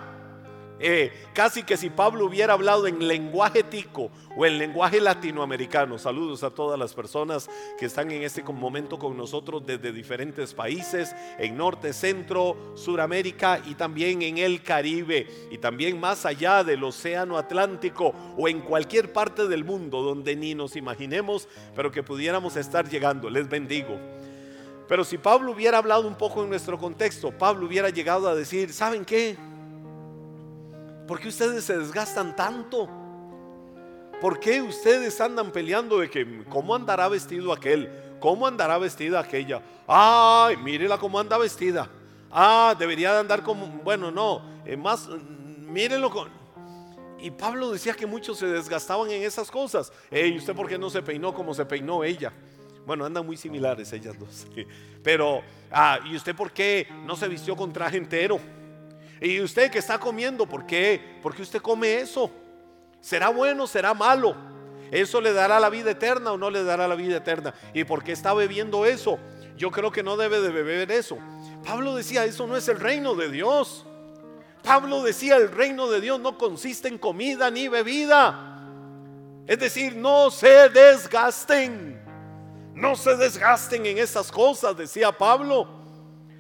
eh, 0.80 1.12
casi 1.34 1.64
que 1.64 1.76
si 1.76 1.90
Pablo 1.90 2.26
hubiera 2.26 2.54
hablado 2.54 2.86
en 2.86 3.08
lenguaje 3.08 3.64
tico 3.64 4.12
o 4.36 4.46
en 4.46 4.58
lenguaje 4.60 5.02
latinoamericano. 5.02 5.98
Saludos 5.98 6.44
a 6.44 6.52
todas 6.52 6.78
las 6.78 6.94
personas 6.94 7.50
que 7.80 7.88
están 7.88 8.12
en 8.12 8.24
este 8.24 8.44
momento 8.44 9.00
con 9.00 9.18
nosotros 9.18 9.66
desde 9.66 9.92
diferentes 9.92 10.54
países, 10.54 11.16
en 11.40 11.58
Norte, 11.58 11.94
Centro, 11.94 12.56
Suramérica 12.76 13.60
y 13.66 13.76
también 13.76 14.22
en 14.22 14.38
el 14.38 14.62
Caribe 14.62 15.28
y 15.50 15.58
también 15.58 16.00
más 16.00 16.26
allá 16.26 16.64
del 16.64 16.84
Océano 16.84 17.38
Atlántico 17.38 18.14
o 18.38 18.48
en 18.48 18.62
cualquier 18.62 19.12
parte 19.12 19.48
del 19.48 19.64
mundo 19.64 20.04
donde 20.04 20.36
ni 20.36 20.54
nos 20.54 20.76
imaginemos, 20.76 21.48
pero 21.76 21.92
que 21.92 22.04
pudiéramos 22.04 22.56
estar 22.56 22.88
llegando. 22.88 23.30
Les 23.30 23.50
bendigo. 23.50 23.98
Pero 24.88 25.04
si 25.04 25.18
Pablo 25.18 25.52
hubiera 25.52 25.80
hablado 25.80 26.08
un 26.08 26.16
poco 26.16 26.44
en 26.44 26.50
nuestro 26.50 26.78
contexto, 26.78 27.32
Pablo 27.32 27.66
hubiera 27.66 27.90
llegado 27.90 28.30
a 28.30 28.36
decir, 28.36 28.72
¿saben 28.72 29.04
qué? 29.04 29.36
¿Por 31.08 31.20
qué 31.20 31.30
ustedes 31.30 31.64
se 31.64 31.78
desgastan 31.78 32.36
tanto? 32.36 32.90
¿Por 34.20 34.40
qué 34.40 34.62
ustedes 34.62 35.22
andan 35.22 35.52
peleando 35.52 36.00
de 36.00 36.10
que 36.10 36.44
cómo 36.50 36.76
andará 36.76 37.08
vestido 37.08 37.54
aquel? 37.54 37.90
¿Cómo 38.20 38.46
andará 38.46 38.78
vestida 38.78 39.20
aquella? 39.20 39.62
Ay, 39.88 40.58
mírela 40.58 40.98
cómo 40.98 41.20
anda 41.20 41.38
vestida. 41.38 41.88
Ah, 42.30 42.76
debería 42.78 43.14
de 43.14 43.20
andar 43.20 43.42
como, 43.44 43.68
bueno, 43.84 44.12
no, 44.12 44.42
eh, 44.66 44.76
más, 44.76 45.08
mírenlo 45.08 46.10
con... 46.10 46.30
Y 47.20 47.32
Pablo 47.32 47.72
decía 47.72 47.94
que 47.94 48.06
muchos 48.06 48.38
se 48.38 48.48
desgastaban 48.48 49.10
en 49.10 49.24
esas 49.24 49.50
cosas. 49.50 49.92
¿Y 50.12 50.38
¿usted 50.38 50.54
por 50.56 50.68
qué 50.68 50.78
no 50.78 50.90
se 50.90 51.02
peinó 51.02 51.34
como 51.34 51.54
se 51.54 51.66
peinó 51.66 52.04
ella? 52.04 52.34
Bueno, 52.86 53.06
andan 53.06 53.26
muy 53.26 53.38
similares 53.38 53.92
ellas 53.94 54.18
dos. 54.20 54.46
Pero, 55.04 55.42
ah, 55.72 56.00
¿y 56.06 56.16
usted 56.16 56.36
por 56.36 56.52
qué 56.52 56.88
no 57.06 57.16
se 57.16 57.28
vistió 57.28 57.56
con 57.56 57.72
traje 57.72 57.98
entero? 57.98 58.40
Y 59.22 59.42
usted 59.42 59.72
que 59.72 59.80
está 59.80 60.00
comiendo, 60.00 60.46
¿por 60.46 60.66
qué? 60.66 61.20
Porque 61.22 61.42
usted 61.42 61.62
come 61.62 62.00
eso. 62.00 62.32
¿Será 63.02 63.30
bueno? 63.30 63.68
¿Será 63.68 63.94
malo? 63.94 64.36
¿Eso 64.92 65.20
le 65.20 65.34
dará 65.34 65.60
la 65.60 65.70
vida 65.70 65.92
eterna 65.92 66.32
o 66.32 66.38
no 66.38 66.50
le 66.50 66.64
dará 66.64 66.88
la 66.88 66.96
vida 66.96 67.18
eterna? 67.18 67.54
¿Y 67.74 67.84
por 67.84 68.04
qué 68.04 68.12
está 68.12 68.34
bebiendo 68.34 68.86
eso? 68.86 69.20
Yo 69.58 69.72
creo 69.72 69.92
que 69.92 70.04
no 70.04 70.18
debe 70.18 70.40
de 70.40 70.50
beber 70.50 70.92
eso. 70.92 71.18
Pablo 71.66 71.96
decía, 71.96 72.26
eso 72.26 72.48
no 72.48 72.56
es 72.56 72.68
el 72.68 72.80
reino 72.80 73.16
de 73.16 73.30
Dios. 73.30 73.86
Pablo 74.64 75.02
decía, 75.04 75.38
el 75.38 75.52
reino 75.52 75.90
de 75.90 76.00
Dios 76.02 76.20
no 76.20 76.38
consiste 76.38 76.88
en 76.88 76.98
comida 76.98 77.50
ni 77.50 77.68
bebida. 77.68 78.62
Es 79.48 79.60
decir, 79.60 79.96
no 79.96 80.30
se 80.30 80.70
desgasten. 80.70 82.02
No 82.74 82.96
se 82.96 83.16
desgasten 83.16 83.86
en 83.88 83.98
esas 83.98 84.32
cosas, 84.32 84.78
decía 84.78 85.12
Pablo. 85.12 85.68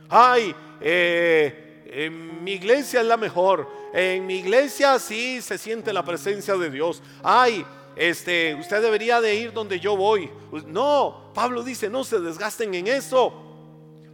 Ay, 0.07 0.55
eh, 0.79 1.66
en 1.91 2.43
mi 2.43 2.53
iglesia 2.53 3.01
es 3.01 3.05
la 3.07 3.17
mejor. 3.17 3.69
En 3.93 4.25
mi 4.25 4.35
iglesia 4.35 4.99
sí 4.99 5.41
se 5.41 5.57
siente 5.57 5.93
la 5.93 6.03
presencia 6.03 6.55
de 6.55 6.69
Dios. 6.69 7.01
Ay, 7.23 7.65
este, 7.95 8.53
usted 8.55 8.81
debería 8.81 9.21
de 9.21 9.35
ir 9.35 9.53
donde 9.53 9.79
yo 9.79 9.97
voy. 9.97 10.29
No, 10.67 11.31
Pablo 11.33 11.63
dice, 11.63 11.89
no 11.89 12.03
se 12.03 12.19
desgasten 12.19 12.73
en 12.73 12.87
eso. 12.87 13.43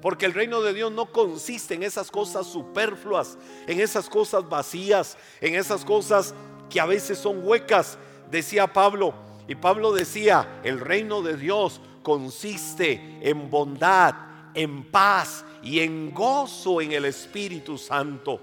Porque 0.01 0.25
el 0.25 0.33
reino 0.33 0.62
de 0.62 0.73
Dios 0.73 0.91
no 0.91 1.05
consiste 1.05 1.75
en 1.75 1.83
esas 1.83 2.12
cosas 2.12 2.45
superfluas, 2.45 3.38
en 3.67 3.79
esas 3.79 4.09
cosas 4.09 4.47
vacías, 4.49 5.17
en 5.39 5.55
esas 5.55 5.86
cosas 5.86 6.36
que 6.69 6.79
a 6.79 6.86
veces 6.86 7.17
son 7.17 7.45
huecas, 7.47 7.97
decía 8.29 8.71
Pablo. 8.71 9.13
Y 9.47 9.55
Pablo 9.55 9.93
decía, 9.93 10.59
el 10.63 10.79
reino 10.79 11.21
de 11.21 11.38
Dios 11.38 11.79
consiste 12.03 13.19
en 13.21 13.49
bondad, 13.49 14.13
en 14.54 14.84
paz 14.84 15.46
y 15.62 15.80
en 15.80 16.13
gozo 16.13 16.82
en 16.82 16.92
el 16.92 17.06
Espíritu 17.06 17.78
Santo. 17.78 18.39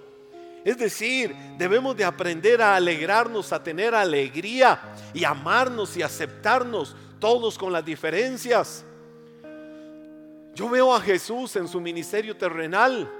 Es 0.64 0.76
decir, 0.76 1.34
debemos 1.56 1.96
de 1.96 2.04
aprender 2.04 2.60
a 2.60 2.76
alegrarnos, 2.76 3.52
a 3.52 3.62
tener 3.62 3.94
alegría 3.94 4.80
y 5.14 5.24
amarnos 5.24 5.96
y 5.96 6.02
aceptarnos 6.02 6.94
todos 7.18 7.56
con 7.56 7.72
las 7.72 7.84
diferencias. 7.84 8.84
Yo 10.54 10.68
veo 10.68 10.94
a 10.94 11.00
Jesús 11.00 11.56
en 11.56 11.66
su 11.66 11.80
ministerio 11.80 12.36
terrenal. 12.36 13.10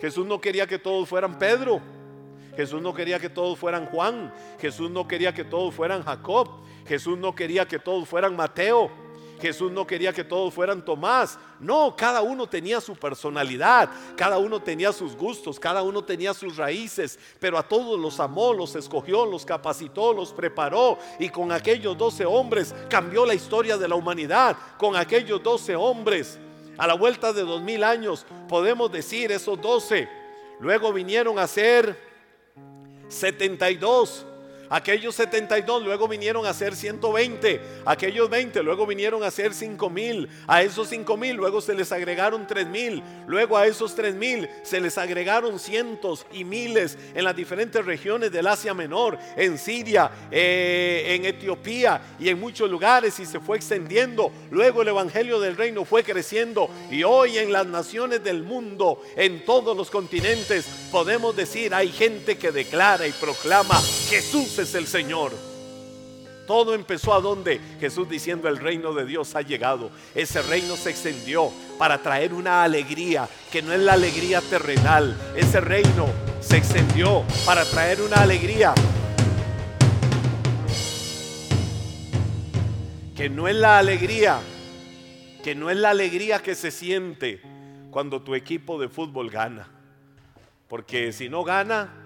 Jesús 0.00 0.26
no 0.26 0.40
quería 0.40 0.66
que 0.66 0.78
todos 0.78 1.08
fueran 1.08 1.38
Pedro. 1.38 1.80
Jesús 2.56 2.80
no 2.80 2.94
quería 2.94 3.18
que 3.18 3.30
todos 3.30 3.58
fueran 3.58 3.86
Juan. 3.86 4.32
Jesús 4.60 4.90
no 4.90 5.08
quería 5.08 5.34
que 5.34 5.44
todos 5.44 5.74
fueran 5.74 6.04
Jacob. 6.04 6.48
Jesús 6.86 7.18
no 7.18 7.34
quería 7.34 7.66
que 7.66 7.78
todos 7.80 8.08
fueran 8.08 8.36
Mateo. 8.36 8.90
Jesús 9.40 9.70
no 9.72 9.86
quería 9.86 10.12
que 10.12 10.24
todos 10.24 10.52
fueran 10.52 10.84
Tomás. 10.84 11.38
No, 11.60 11.94
cada 11.96 12.22
uno 12.22 12.46
tenía 12.46 12.80
su 12.80 12.94
personalidad, 12.94 13.88
cada 14.16 14.38
uno 14.38 14.60
tenía 14.60 14.92
sus 14.92 15.16
gustos, 15.16 15.58
cada 15.58 15.82
uno 15.82 16.02
tenía 16.04 16.34
sus 16.34 16.56
raíces, 16.56 17.18
pero 17.40 17.58
a 17.58 17.66
todos 17.66 17.98
los 17.98 18.20
amó, 18.20 18.52
los 18.52 18.74
escogió, 18.74 19.24
los 19.26 19.44
capacitó, 19.44 20.12
los 20.12 20.32
preparó 20.32 20.98
y 21.18 21.28
con 21.28 21.52
aquellos 21.52 21.96
doce 21.96 22.24
hombres 22.24 22.74
cambió 22.88 23.24
la 23.24 23.34
historia 23.34 23.76
de 23.76 23.88
la 23.88 23.94
humanidad. 23.94 24.56
Con 24.78 24.96
aquellos 24.96 25.42
doce 25.42 25.74
hombres, 25.76 26.38
a 26.76 26.86
la 26.86 26.94
vuelta 26.94 27.32
de 27.32 27.42
dos 27.42 27.62
mil 27.62 27.84
años, 27.84 28.26
podemos 28.48 28.90
decir 28.90 29.30
esos 29.32 29.60
doce. 29.60 30.08
Luego 30.60 30.92
vinieron 30.92 31.38
a 31.38 31.46
ser 31.46 31.98
72 33.08 34.26
Aquellos 34.74 35.14
72 35.14 35.84
luego 35.84 36.08
vinieron 36.08 36.46
a 36.46 36.52
ser 36.52 36.74
120. 36.74 37.60
Aquellos 37.84 38.28
20 38.28 38.60
luego 38.64 38.88
vinieron 38.88 39.22
a 39.22 39.30
ser 39.30 39.54
5 39.54 39.88
mil. 39.88 40.28
A 40.48 40.64
esos 40.64 40.88
5 40.88 41.16
mil 41.16 41.36
luego 41.36 41.60
se 41.60 41.74
les 41.74 41.92
agregaron 41.92 42.44
3 42.44 42.66
mil. 42.66 43.00
Luego 43.28 43.56
a 43.56 43.68
esos 43.68 43.94
3 43.94 44.16
mil 44.16 44.48
se 44.64 44.80
les 44.80 44.98
agregaron 44.98 45.60
cientos 45.60 46.26
y 46.32 46.42
miles 46.42 46.98
en 47.14 47.22
las 47.22 47.36
diferentes 47.36 47.86
regiones 47.86 48.32
del 48.32 48.48
Asia 48.48 48.74
Menor, 48.74 49.16
en 49.36 49.58
Siria, 49.58 50.10
eh, 50.32 51.04
en 51.06 51.24
Etiopía 51.24 52.16
y 52.18 52.28
en 52.28 52.40
muchos 52.40 52.68
lugares 52.68 53.20
y 53.20 53.26
se 53.26 53.38
fue 53.38 53.58
extendiendo. 53.58 54.32
Luego 54.50 54.82
el 54.82 54.88
Evangelio 54.88 55.38
del 55.38 55.56
Reino 55.56 55.84
fue 55.84 56.02
creciendo 56.02 56.68
y 56.90 57.04
hoy 57.04 57.38
en 57.38 57.52
las 57.52 57.66
naciones 57.68 58.24
del 58.24 58.42
mundo, 58.42 59.00
en 59.14 59.44
todos 59.44 59.76
los 59.76 59.88
continentes, 59.88 60.66
podemos 60.90 61.36
decir 61.36 61.72
hay 61.72 61.92
gente 61.92 62.36
que 62.36 62.50
declara 62.50 63.06
y 63.06 63.12
proclama 63.12 63.80
Jesús 64.14 64.60
es 64.60 64.76
el 64.76 64.86
Señor. 64.86 65.32
Todo 66.46 66.76
empezó 66.76 67.14
a 67.14 67.20
donde 67.20 67.58
Jesús 67.80 68.08
diciendo 68.08 68.48
el 68.48 68.58
reino 68.58 68.92
de 68.92 69.04
Dios 69.04 69.34
ha 69.34 69.42
llegado. 69.42 69.90
Ese 70.14 70.40
reino 70.42 70.76
se 70.76 70.90
extendió 70.90 71.50
para 71.80 72.00
traer 72.00 72.32
una 72.32 72.62
alegría 72.62 73.28
que 73.50 73.60
no 73.60 73.72
es 73.72 73.80
la 73.80 73.94
alegría 73.94 74.40
terrenal. 74.40 75.16
Ese 75.34 75.60
reino 75.60 76.06
se 76.40 76.58
extendió 76.58 77.24
para 77.44 77.64
traer 77.64 78.00
una 78.02 78.18
alegría 78.18 78.72
que 83.16 83.28
no 83.28 83.48
es 83.48 83.56
la 83.56 83.80
alegría, 83.80 84.38
que 85.42 85.56
no 85.56 85.70
es 85.70 85.76
la 85.76 85.90
alegría 85.90 86.38
que 86.38 86.54
se 86.54 86.70
siente 86.70 87.42
cuando 87.90 88.22
tu 88.22 88.36
equipo 88.36 88.80
de 88.80 88.88
fútbol 88.88 89.28
gana. 89.28 89.66
Porque 90.68 91.12
si 91.12 91.28
no 91.28 91.42
gana 91.42 92.03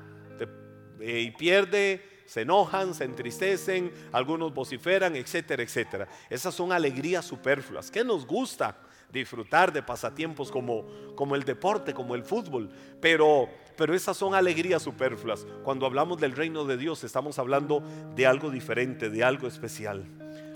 eh, 1.00 1.20
y 1.20 1.30
pierde, 1.30 2.02
se 2.28 2.42
enojan, 2.42 2.92
se 2.92 3.04
entristecen, 3.04 3.90
algunos 4.12 4.52
vociferan, 4.52 5.16
etcétera, 5.16 5.62
etcétera. 5.62 6.08
Esas 6.28 6.54
son 6.54 6.72
alegrías 6.72 7.24
superfluas. 7.24 7.90
¿Qué 7.90 8.04
nos 8.04 8.26
gusta? 8.26 8.76
Disfrutar 9.10 9.72
de 9.72 9.82
pasatiempos 9.82 10.50
como, 10.50 10.84
como 11.14 11.34
el 11.34 11.44
deporte, 11.44 11.94
como 11.94 12.14
el 12.14 12.22
fútbol, 12.22 12.68
pero, 13.00 13.48
pero 13.78 13.94
esas 13.94 14.14
son 14.14 14.34
alegrías 14.34 14.82
superfluas. 14.82 15.46
Cuando 15.64 15.86
hablamos 15.86 16.20
del 16.20 16.32
reino 16.32 16.66
de 16.66 16.76
Dios 16.76 17.02
estamos 17.02 17.38
hablando 17.38 17.82
de 18.14 18.26
algo 18.26 18.50
diferente, 18.50 19.08
de 19.08 19.24
algo 19.24 19.48
especial. 19.48 20.04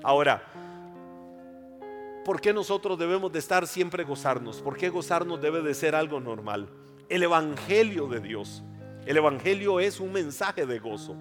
Ahora, 0.02 0.42
¿por 2.26 2.42
qué 2.42 2.52
nosotros 2.52 2.98
debemos 2.98 3.32
de 3.32 3.38
estar 3.38 3.66
siempre 3.66 4.04
gozarnos? 4.04 4.60
¿Por 4.60 4.76
qué 4.76 4.90
gozarnos 4.90 5.40
debe 5.40 5.62
de 5.62 5.72
ser 5.72 5.94
algo 5.94 6.20
normal? 6.20 6.68
El 7.08 7.22
Evangelio 7.22 8.08
de 8.08 8.20
Dios. 8.20 8.62
El 9.04 9.16
Evangelio 9.16 9.80
es 9.80 9.98
un 9.98 10.12
mensaje 10.12 10.64
de 10.64 10.78
gozo. 10.78 11.16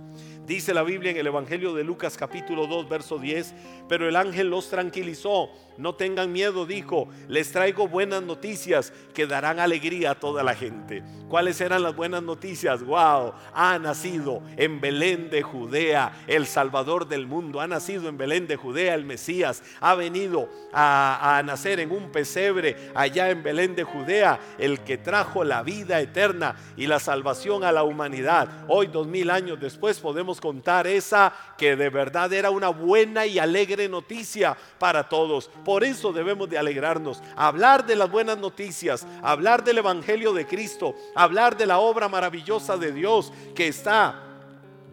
Dice 0.46 0.74
la 0.74 0.82
Biblia 0.82 1.12
en 1.12 1.18
el 1.18 1.28
Evangelio 1.28 1.74
de 1.76 1.84
Lucas 1.84 2.18
capítulo 2.18 2.66
2, 2.66 2.90
verso 2.90 3.20
10, 3.20 3.54
pero 3.88 4.10
el 4.10 4.16
ángel 4.16 4.50
los 4.50 4.70
tranquilizó, 4.70 5.52
no 5.78 5.94
tengan 5.94 6.32
miedo, 6.32 6.66
dijo, 6.66 7.08
les 7.28 7.52
traigo 7.52 7.88
buenas 7.88 8.24
noticias 8.24 8.92
que 9.14 9.28
darán 9.28 9.60
alegría 9.60 10.12
a 10.12 10.16
toda 10.16 10.42
la 10.42 10.56
gente. 10.56 11.04
¿Cuáles 11.30 11.62
eran 11.62 11.84
las 11.84 11.96
buenas 11.96 12.24
noticias? 12.24 12.84
Wow, 12.84 13.34
ha 13.54 13.80
nacido 13.80 14.42
en 14.58 14.82
Belén 14.82 15.30
de 15.30 15.44
Judea 15.44 16.12
el 16.28 16.48
Salvador 16.48 17.08
del 17.08 17.28
mundo, 17.28 17.62
ha 17.62 17.68
nacido 17.68 18.10
en 18.10 18.18
Belén 18.18 18.48
de 18.48 18.56
Judea 18.56 18.96
el 18.96 19.06
Mesías, 19.06 19.64
ha 19.80 19.94
venido 19.94 20.50
a, 20.74 21.38
a 21.38 21.44
nacer 21.44 21.80
en 21.80 21.92
un 21.92 22.12
pesebre 22.12 22.76
allá 22.96 23.30
en 23.30 23.44
Belén 23.44 23.76
de 23.76 23.84
Judea, 23.84 24.40
el 24.58 24.82
que 24.82 24.98
trajo 24.98 25.44
la 25.44 25.62
vida 25.62 26.02
eterna 26.02 26.56
y 26.76 26.88
la 26.88 27.00
salvación 27.00 27.64
a 27.64 27.72
la 27.72 27.84
humanidad. 27.84 28.66
Hoy, 28.68 28.88
dos 28.88 29.08
mil 29.08 29.30
años 29.30 29.60
después, 29.60 30.00
podemos 30.00 30.41
contar 30.42 30.88
esa 30.88 31.34
que 31.58 31.78
de 31.78 31.90
verdad 31.90 32.34
era 32.34 32.50
una 32.50 32.68
buena 32.68 33.26
y 33.26 33.40
alegre 33.40 33.88
noticia 33.88 34.58
para 34.78 35.08
todos. 35.08 35.50
Por 35.64 35.86
eso 35.86 36.12
debemos 36.12 36.50
de 36.50 36.58
alegrarnos, 36.58 37.24
hablar 37.38 37.86
de 37.86 37.96
las 37.96 38.12
buenas 38.12 38.38
noticias, 38.38 39.08
hablar 39.24 39.64
del 39.64 39.78
Evangelio 39.78 40.34
de 40.34 40.46
Cristo, 40.46 40.94
hablar 41.16 41.56
de 41.56 41.66
la 41.66 41.80
obra 41.80 42.10
maravillosa 42.10 42.76
de 42.76 42.92
Dios 42.92 43.32
que 43.56 43.70
está 43.70 44.31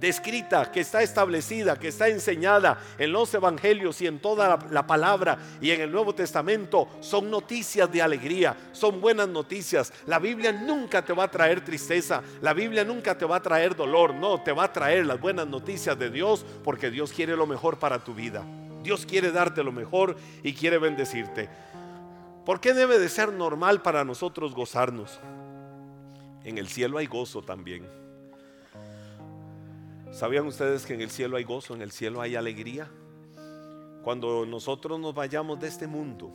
descrita, 0.00 0.70
que 0.70 0.80
está 0.80 1.02
establecida, 1.02 1.78
que 1.78 1.88
está 1.88 2.08
enseñada 2.08 2.78
en 2.98 3.12
los 3.12 3.32
evangelios 3.34 4.00
y 4.00 4.06
en 4.06 4.18
toda 4.18 4.58
la, 4.70 4.86
palabra 4.86 5.38
y 5.60 5.70
en 5.70 5.80
el 5.80 5.90
Nuevo 5.90 6.14
Testamento, 6.14 6.88
son 7.00 7.30
noticias 7.30 7.90
de 7.90 8.02
alegría, 8.02 8.56
son 8.72 9.00
buenas 9.00 9.28
noticias. 9.28 9.92
La 10.06 10.18
Biblia 10.18 10.52
nunca 10.52 11.04
te 11.04 11.12
va 11.12 11.24
a 11.24 11.30
traer 11.30 11.64
tristeza, 11.64 12.22
la 12.40 12.54
Biblia 12.54 12.84
nunca 12.84 13.16
te 13.16 13.24
va 13.24 13.36
a 13.36 13.42
traer 13.42 13.76
dolor, 13.76 14.14
no, 14.14 14.42
te 14.42 14.52
va 14.52 14.64
a 14.64 14.72
traer 14.72 15.06
las 15.06 15.20
buenas 15.20 15.46
noticias 15.46 15.98
de 15.98 16.10
Dios 16.10 16.44
porque 16.64 16.90
Dios 16.90 17.12
quiere 17.12 17.36
lo 17.36 17.46
mejor 17.46 17.78
para 17.78 17.98
tu 17.98 18.14
vida. 18.14 18.44
Dios 18.82 19.04
quiere 19.04 19.32
darte 19.32 19.62
lo 19.62 19.72
mejor 19.72 20.16
y 20.42 20.54
quiere 20.54 20.78
bendecirte. 20.78 21.48
¿Por 22.46 22.60
qué 22.60 22.72
debe 22.72 22.98
de 22.98 23.08
ser 23.08 23.32
normal 23.32 23.82
para 23.82 24.04
nosotros 24.04 24.54
gozarnos? 24.54 25.18
En 26.44 26.56
el 26.56 26.68
cielo 26.68 26.96
hay 26.96 27.06
gozo 27.06 27.42
también. 27.42 27.86
¿Sabían 30.10 30.46
ustedes 30.46 30.86
que 30.86 30.94
en 30.94 31.02
el 31.02 31.10
cielo 31.10 31.36
hay 31.36 31.44
gozo, 31.44 31.74
en 31.74 31.82
el 31.82 31.92
cielo 31.92 32.20
hay 32.20 32.34
alegría? 32.34 32.88
Cuando 34.02 34.46
nosotros 34.46 34.98
nos 34.98 35.14
vayamos 35.14 35.60
de 35.60 35.68
este 35.68 35.86
mundo 35.86 36.32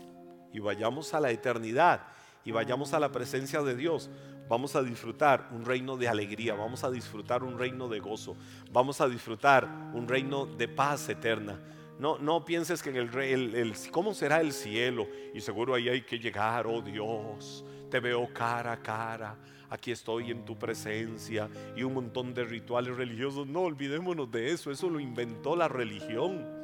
y 0.54 0.60
vayamos 0.60 1.14
a 1.14 1.20
la 1.20 1.32
eternidad 1.32 2.02
y 2.46 2.52
vayamos 2.52 2.94
a 2.94 3.00
la 3.00 3.12
presencia 3.12 3.62
de 3.64 3.76
Dios, 3.76 4.12
vamos 4.48 4.76
a 4.76 4.84
disfrutar 4.84 5.50
un 5.52 5.66
reino 5.66 5.98
de 5.98 6.08
alegría, 6.08 6.54
vamos 6.54 6.84
a 6.84 6.92
disfrutar 6.92 7.44
un 7.44 7.58
reino 7.58 7.90
de 7.90 8.00
gozo, 8.00 8.36
vamos 8.72 9.02
a 9.02 9.08
disfrutar 9.08 9.66
un 9.94 10.08
reino 10.08 10.46
de 10.46 10.68
paz 10.68 11.10
eterna. 11.10 11.60
No, 12.00 12.20
no 12.20 12.46
pienses 12.46 12.82
que 12.84 12.92
en 12.92 12.98
el, 12.98 13.56
el, 13.56 13.74
¿cómo 13.92 14.14
será 14.14 14.40
el 14.40 14.54
cielo? 14.54 15.08
Y 15.34 15.42
seguro 15.42 15.74
ahí 15.74 15.90
hay 15.90 16.02
que 16.02 16.20
llegar, 16.20 16.68
oh 16.68 16.82
Dios, 16.82 17.66
te 17.90 18.00
veo 18.00 18.32
cara 18.34 18.74
a 18.74 18.82
cara, 18.82 19.36
aquí 19.74 19.92
estoy 19.92 20.30
en 20.30 20.46
tu 20.46 20.56
presencia 20.56 21.50
y 21.76 21.82
un 21.82 21.96
montón 21.96 22.36
de 22.36 22.44
rituales 22.44 22.96
religiosos. 22.96 23.48
No 23.48 23.62
olvidémonos 23.62 24.30
de 24.32 24.52
eso, 24.52 24.72
eso 24.72 24.88
lo 24.88 25.00
inventó 25.00 25.56
la 25.56 25.68
religión. 25.68 26.63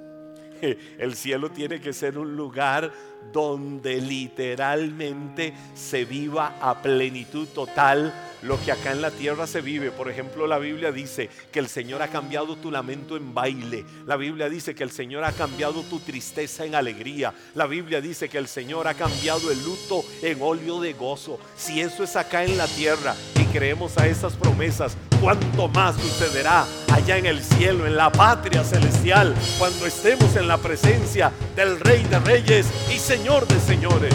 El 0.98 1.16
cielo 1.16 1.50
tiene 1.52 1.80
que 1.80 1.94
ser 1.94 2.18
un 2.18 2.36
lugar 2.36 2.92
donde 3.34 4.00
literalmente 4.02 5.54
se 5.76 6.06
viva 6.06 6.58
a 6.62 6.82
plenitud 6.82 7.48
total 7.50 8.14
lo 8.42 8.60
que 8.64 8.72
acá 8.72 8.92
en 8.92 9.02
la 9.02 9.12
tierra 9.12 9.48
se 9.48 9.62
vive. 9.62 9.92
Por 9.92 10.10
ejemplo, 10.10 10.48
la 10.48 10.60
Biblia 10.60 10.92
dice 10.92 11.30
que 11.52 11.60
el 11.60 11.68
Señor 11.68 12.02
ha 12.02 12.08
cambiado 12.08 12.56
tu 12.56 12.72
lamento 12.72 13.18
en 13.18 13.34
baile. 13.34 13.86
La 14.06 14.16
Biblia 14.16 14.50
dice 14.50 14.76
que 14.76 14.84
el 14.84 14.92
Señor 14.92 15.24
ha 15.24 15.34
cambiado 15.34 15.84
tu 15.84 16.00
tristeza 16.00 16.66
en 16.66 16.76
alegría. 16.76 17.34
La 17.56 17.68
Biblia 17.68 18.02
dice 18.02 18.30
que 18.30 18.38
el 18.38 18.48
Señor 18.48 18.88
ha 18.88 18.94
cambiado 18.94 19.52
el 19.52 19.62
luto 19.64 20.04
en 20.22 20.42
óleo 20.42 20.80
de 20.80 20.94
gozo. 20.94 21.40
Si 21.56 21.82
eso 21.82 22.04
es 22.04 22.16
acá 22.16 22.44
en 22.44 22.58
la 22.58 22.68
tierra 22.68 23.16
creemos 23.52 23.98
a 23.98 24.08
esas 24.08 24.36
promesas, 24.36 24.98
¿cuánto 25.22 25.68
más 25.68 25.96
sucederá 25.96 26.66
allá 26.92 27.18
en 27.18 27.26
el 27.26 27.44
cielo, 27.44 27.86
en 27.86 27.96
la 27.96 28.12
patria 28.12 28.64
celestial, 28.64 29.36
cuando 29.58 29.86
estemos 29.86 30.36
en 30.36 30.48
la 30.48 30.58
presencia 30.58 31.32
del 31.56 31.80
Rey 31.80 32.04
de 32.04 32.20
Reyes 32.20 32.68
y 32.94 33.00
Señor 33.00 33.48
de 33.48 33.60
señores? 33.60 34.14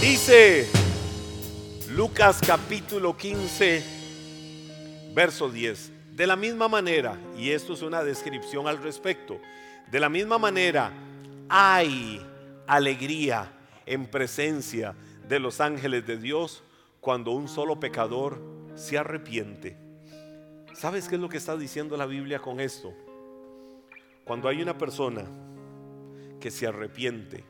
Dice 0.00 0.68
Lucas 1.90 2.38
capítulo 2.46 3.16
15, 3.16 3.82
verso 5.14 5.50
10. 5.50 5.92
De 6.14 6.26
la 6.26 6.36
misma 6.36 6.68
manera, 6.68 7.16
y 7.36 7.50
esto 7.50 7.74
es 7.74 7.82
una 7.82 8.02
descripción 8.02 8.66
al 8.66 8.82
respecto, 8.82 9.40
de 9.90 10.00
la 10.00 10.08
misma 10.08 10.38
manera 10.38 10.92
hay 11.48 12.20
alegría 12.66 13.50
en 13.86 14.06
presencia 14.06 14.94
de 15.28 15.38
los 15.38 15.60
ángeles 15.60 16.06
de 16.06 16.18
Dios 16.18 16.62
cuando 17.08 17.30
un 17.30 17.48
solo 17.48 17.80
pecador 17.80 18.38
se 18.74 18.98
arrepiente. 18.98 19.78
¿Sabes 20.74 21.08
qué 21.08 21.14
es 21.14 21.20
lo 21.22 21.30
que 21.30 21.38
está 21.38 21.56
diciendo 21.56 21.96
la 21.96 22.04
Biblia 22.04 22.38
con 22.38 22.60
esto? 22.60 22.92
Cuando 24.24 24.46
hay 24.46 24.60
una 24.60 24.76
persona 24.76 25.24
que 26.38 26.50
se 26.50 26.66
arrepiente, 26.66 27.46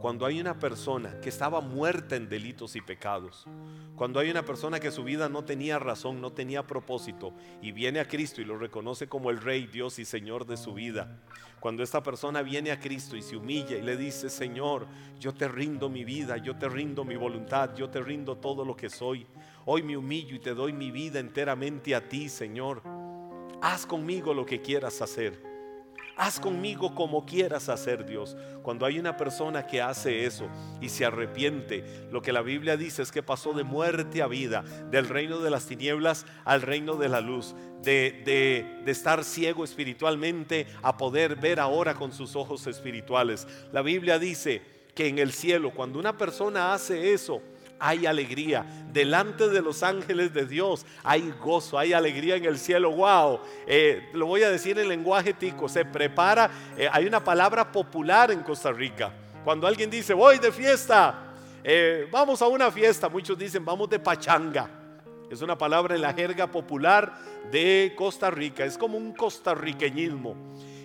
cuando 0.00 0.26
hay 0.26 0.40
una 0.40 0.58
persona 0.58 1.20
que 1.20 1.30
estaba 1.30 1.60
muerta 1.60 2.16
en 2.16 2.28
delitos 2.28 2.76
y 2.76 2.80
pecados, 2.80 3.46
cuando 3.94 4.20
hay 4.20 4.30
una 4.30 4.44
persona 4.44 4.78
que 4.78 4.90
su 4.90 5.04
vida 5.04 5.28
no 5.28 5.44
tenía 5.44 5.78
razón, 5.78 6.20
no 6.20 6.32
tenía 6.32 6.66
propósito 6.66 7.32
y 7.62 7.72
viene 7.72 8.00
a 8.00 8.06
Cristo 8.06 8.40
y 8.40 8.44
lo 8.44 8.58
reconoce 8.58 9.08
como 9.08 9.30
el 9.30 9.40
Rey, 9.40 9.66
Dios 9.66 9.98
y 9.98 10.04
Señor 10.04 10.46
de 10.46 10.58
su 10.58 10.74
vida, 10.74 11.22
cuando 11.60 11.82
esta 11.82 12.02
persona 12.02 12.42
viene 12.42 12.70
a 12.70 12.78
Cristo 12.78 13.16
y 13.16 13.22
se 13.22 13.36
humilla 13.36 13.76
y 13.76 13.82
le 13.82 13.96
dice, 13.96 14.28
Señor, 14.28 14.86
yo 15.18 15.32
te 15.34 15.48
rindo 15.48 15.88
mi 15.88 16.04
vida, 16.04 16.36
yo 16.36 16.56
te 16.56 16.68
rindo 16.68 17.04
mi 17.04 17.16
voluntad, 17.16 17.74
yo 17.74 17.88
te 17.88 18.00
rindo 18.00 18.36
todo 18.36 18.64
lo 18.64 18.76
que 18.76 18.90
soy, 18.90 19.26
hoy 19.64 19.82
me 19.82 19.96
humillo 19.96 20.36
y 20.36 20.40
te 20.40 20.54
doy 20.54 20.72
mi 20.72 20.90
vida 20.90 21.18
enteramente 21.18 21.94
a 21.94 22.06
ti, 22.06 22.28
Señor, 22.28 22.82
haz 23.62 23.86
conmigo 23.86 24.34
lo 24.34 24.44
que 24.44 24.60
quieras 24.60 25.00
hacer 25.00 25.55
haz 26.16 26.40
conmigo 26.40 26.94
como 26.94 27.26
quieras 27.26 27.68
hacer 27.68 28.06
Dios. 28.06 28.36
Cuando 28.62 28.86
hay 28.86 28.98
una 28.98 29.16
persona 29.16 29.66
que 29.66 29.82
hace 29.82 30.24
eso 30.24 30.48
y 30.80 30.88
se 30.88 31.04
arrepiente, 31.04 31.84
lo 32.10 32.22
que 32.22 32.32
la 32.32 32.42
Biblia 32.42 32.76
dice 32.76 33.02
es 33.02 33.12
que 33.12 33.22
pasó 33.22 33.52
de 33.52 33.64
muerte 33.64 34.22
a 34.22 34.26
vida, 34.26 34.62
del 34.90 35.08
reino 35.08 35.38
de 35.40 35.50
las 35.50 35.66
tinieblas 35.66 36.26
al 36.44 36.62
reino 36.62 36.96
de 36.96 37.08
la 37.08 37.20
luz, 37.20 37.54
de, 37.82 38.22
de, 38.84 38.90
estar 38.90 39.24
ciego 39.24 39.62
espiritualmente 39.62 40.66
a 40.82 40.96
poder 40.96 41.36
ver 41.36 41.60
ahora 41.60 41.94
con 41.94 42.12
sus 42.12 42.34
ojos 42.34 42.66
espirituales. 42.66 43.46
La 43.72 43.82
Biblia 43.82 44.18
dice 44.18 44.62
que 44.94 45.08
en 45.08 45.18
el 45.18 45.32
cielo, 45.32 45.72
cuando 45.74 45.98
una 45.98 46.16
persona 46.16 46.72
hace 46.72 47.12
eso, 47.12 47.42
hay 47.78 48.06
alegría. 48.06 48.64
Delante 48.92 49.48
de 49.48 49.62
los 49.62 49.82
ángeles 49.82 50.32
de 50.32 50.46
Dios 50.46 50.86
hay 51.02 51.32
gozo, 51.40 51.78
hay 51.78 51.92
alegría 51.92 52.36
en 52.36 52.44
el 52.44 52.58
cielo. 52.58 52.92
Wow, 52.92 53.40
eh, 53.66 54.08
lo 54.12 54.26
voy 54.26 54.42
a 54.42 54.50
decir 54.50 54.78
en 54.78 54.88
lenguaje 54.88 55.34
tico. 55.34 55.68
Se 55.68 55.84
prepara, 55.84 56.50
eh, 56.76 56.88
hay 56.90 57.06
una 57.06 57.22
palabra 57.22 57.70
popular 57.70 58.30
en 58.30 58.42
Costa 58.42 58.72
Rica. 58.72 59.12
Cuando 59.44 59.66
alguien 59.66 59.90
dice, 59.90 60.14
voy 60.14 60.38
de 60.38 60.50
fiesta, 60.50 61.34
eh, 61.62 62.08
vamos 62.10 62.42
a 62.42 62.46
una 62.46 62.70
fiesta, 62.70 63.08
muchos 63.08 63.38
dicen, 63.38 63.64
vamos 63.64 63.88
de 63.88 63.98
pachanga. 63.98 64.70
Es 65.30 65.42
una 65.42 65.58
palabra 65.58 65.94
en 65.96 66.02
la 66.02 66.12
jerga 66.12 66.46
popular 66.46 67.16
de 67.50 67.92
Costa 67.96 68.30
Rica, 68.30 68.64
es 68.64 68.78
como 68.78 68.96
un 68.96 69.12
costarriqueñismo. 69.12 70.36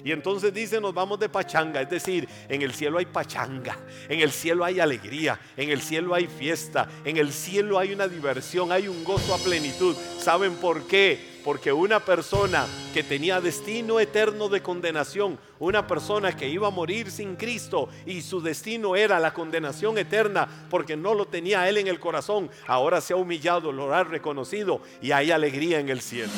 Y 0.03 0.11
entonces 0.11 0.53
dice, 0.53 0.81
nos 0.81 0.93
vamos 0.93 1.19
de 1.19 1.29
pachanga, 1.29 1.81
es 1.81 1.89
decir, 1.89 2.27
en 2.49 2.61
el 2.61 2.73
cielo 2.73 2.97
hay 2.97 3.05
pachanga, 3.05 3.77
en 4.09 4.19
el 4.19 4.31
cielo 4.31 4.65
hay 4.65 4.79
alegría, 4.79 5.39
en 5.55 5.69
el 5.69 5.81
cielo 5.81 6.15
hay 6.15 6.27
fiesta, 6.27 6.89
en 7.05 7.17
el 7.17 7.31
cielo 7.31 7.77
hay 7.77 7.93
una 7.93 8.07
diversión, 8.07 8.71
hay 8.71 8.87
un 8.87 9.03
gozo 9.03 9.33
a 9.33 9.37
plenitud. 9.37 9.95
¿Saben 10.19 10.55
por 10.55 10.87
qué? 10.87 11.31
Porque 11.43 11.71
una 11.71 11.99
persona 11.99 12.67
que 12.93 13.03
tenía 13.03 13.41
destino 13.41 13.99
eterno 13.99 14.47
de 14.47 14.61
condenación, 14.61 15.39
una 15.59 15.87
persona 15.87 16.35
que 16.35 16.49
iba 16.49 16.67
a 16.67 16.71
morir 16.71 17.09
sin 17.09 17.35
Cristo 17.35 17.89
y 18.05 18.21
su 18.21 18.41
destino 18.41 18.95
era 18.95 19.19
la 19.19 19.33
condenación 19.33 19.97
eterna 19.97 20.47
porque 20.69 20.95
no 20.95 21.13
lo 21.13 21.25
tenía 21.25 21.67
él 21.67 21.77
en 21.77 21.87
el 21.87 21.99
corazón, 21.99 22.49
ahora 22.67 23.01
se 23.01 23.13
ha 23.13 23.17
humillado, 23.17 23.71
lo 23.71 23.93
ha 23.93 24.03
reconocido 24.03 24.81
y 25.01 25.11
hay 25.11 25.31
alegría 25.31 25.79
en 25.79 25.89
el 25.89 26.01
cielo. 26.01 26.31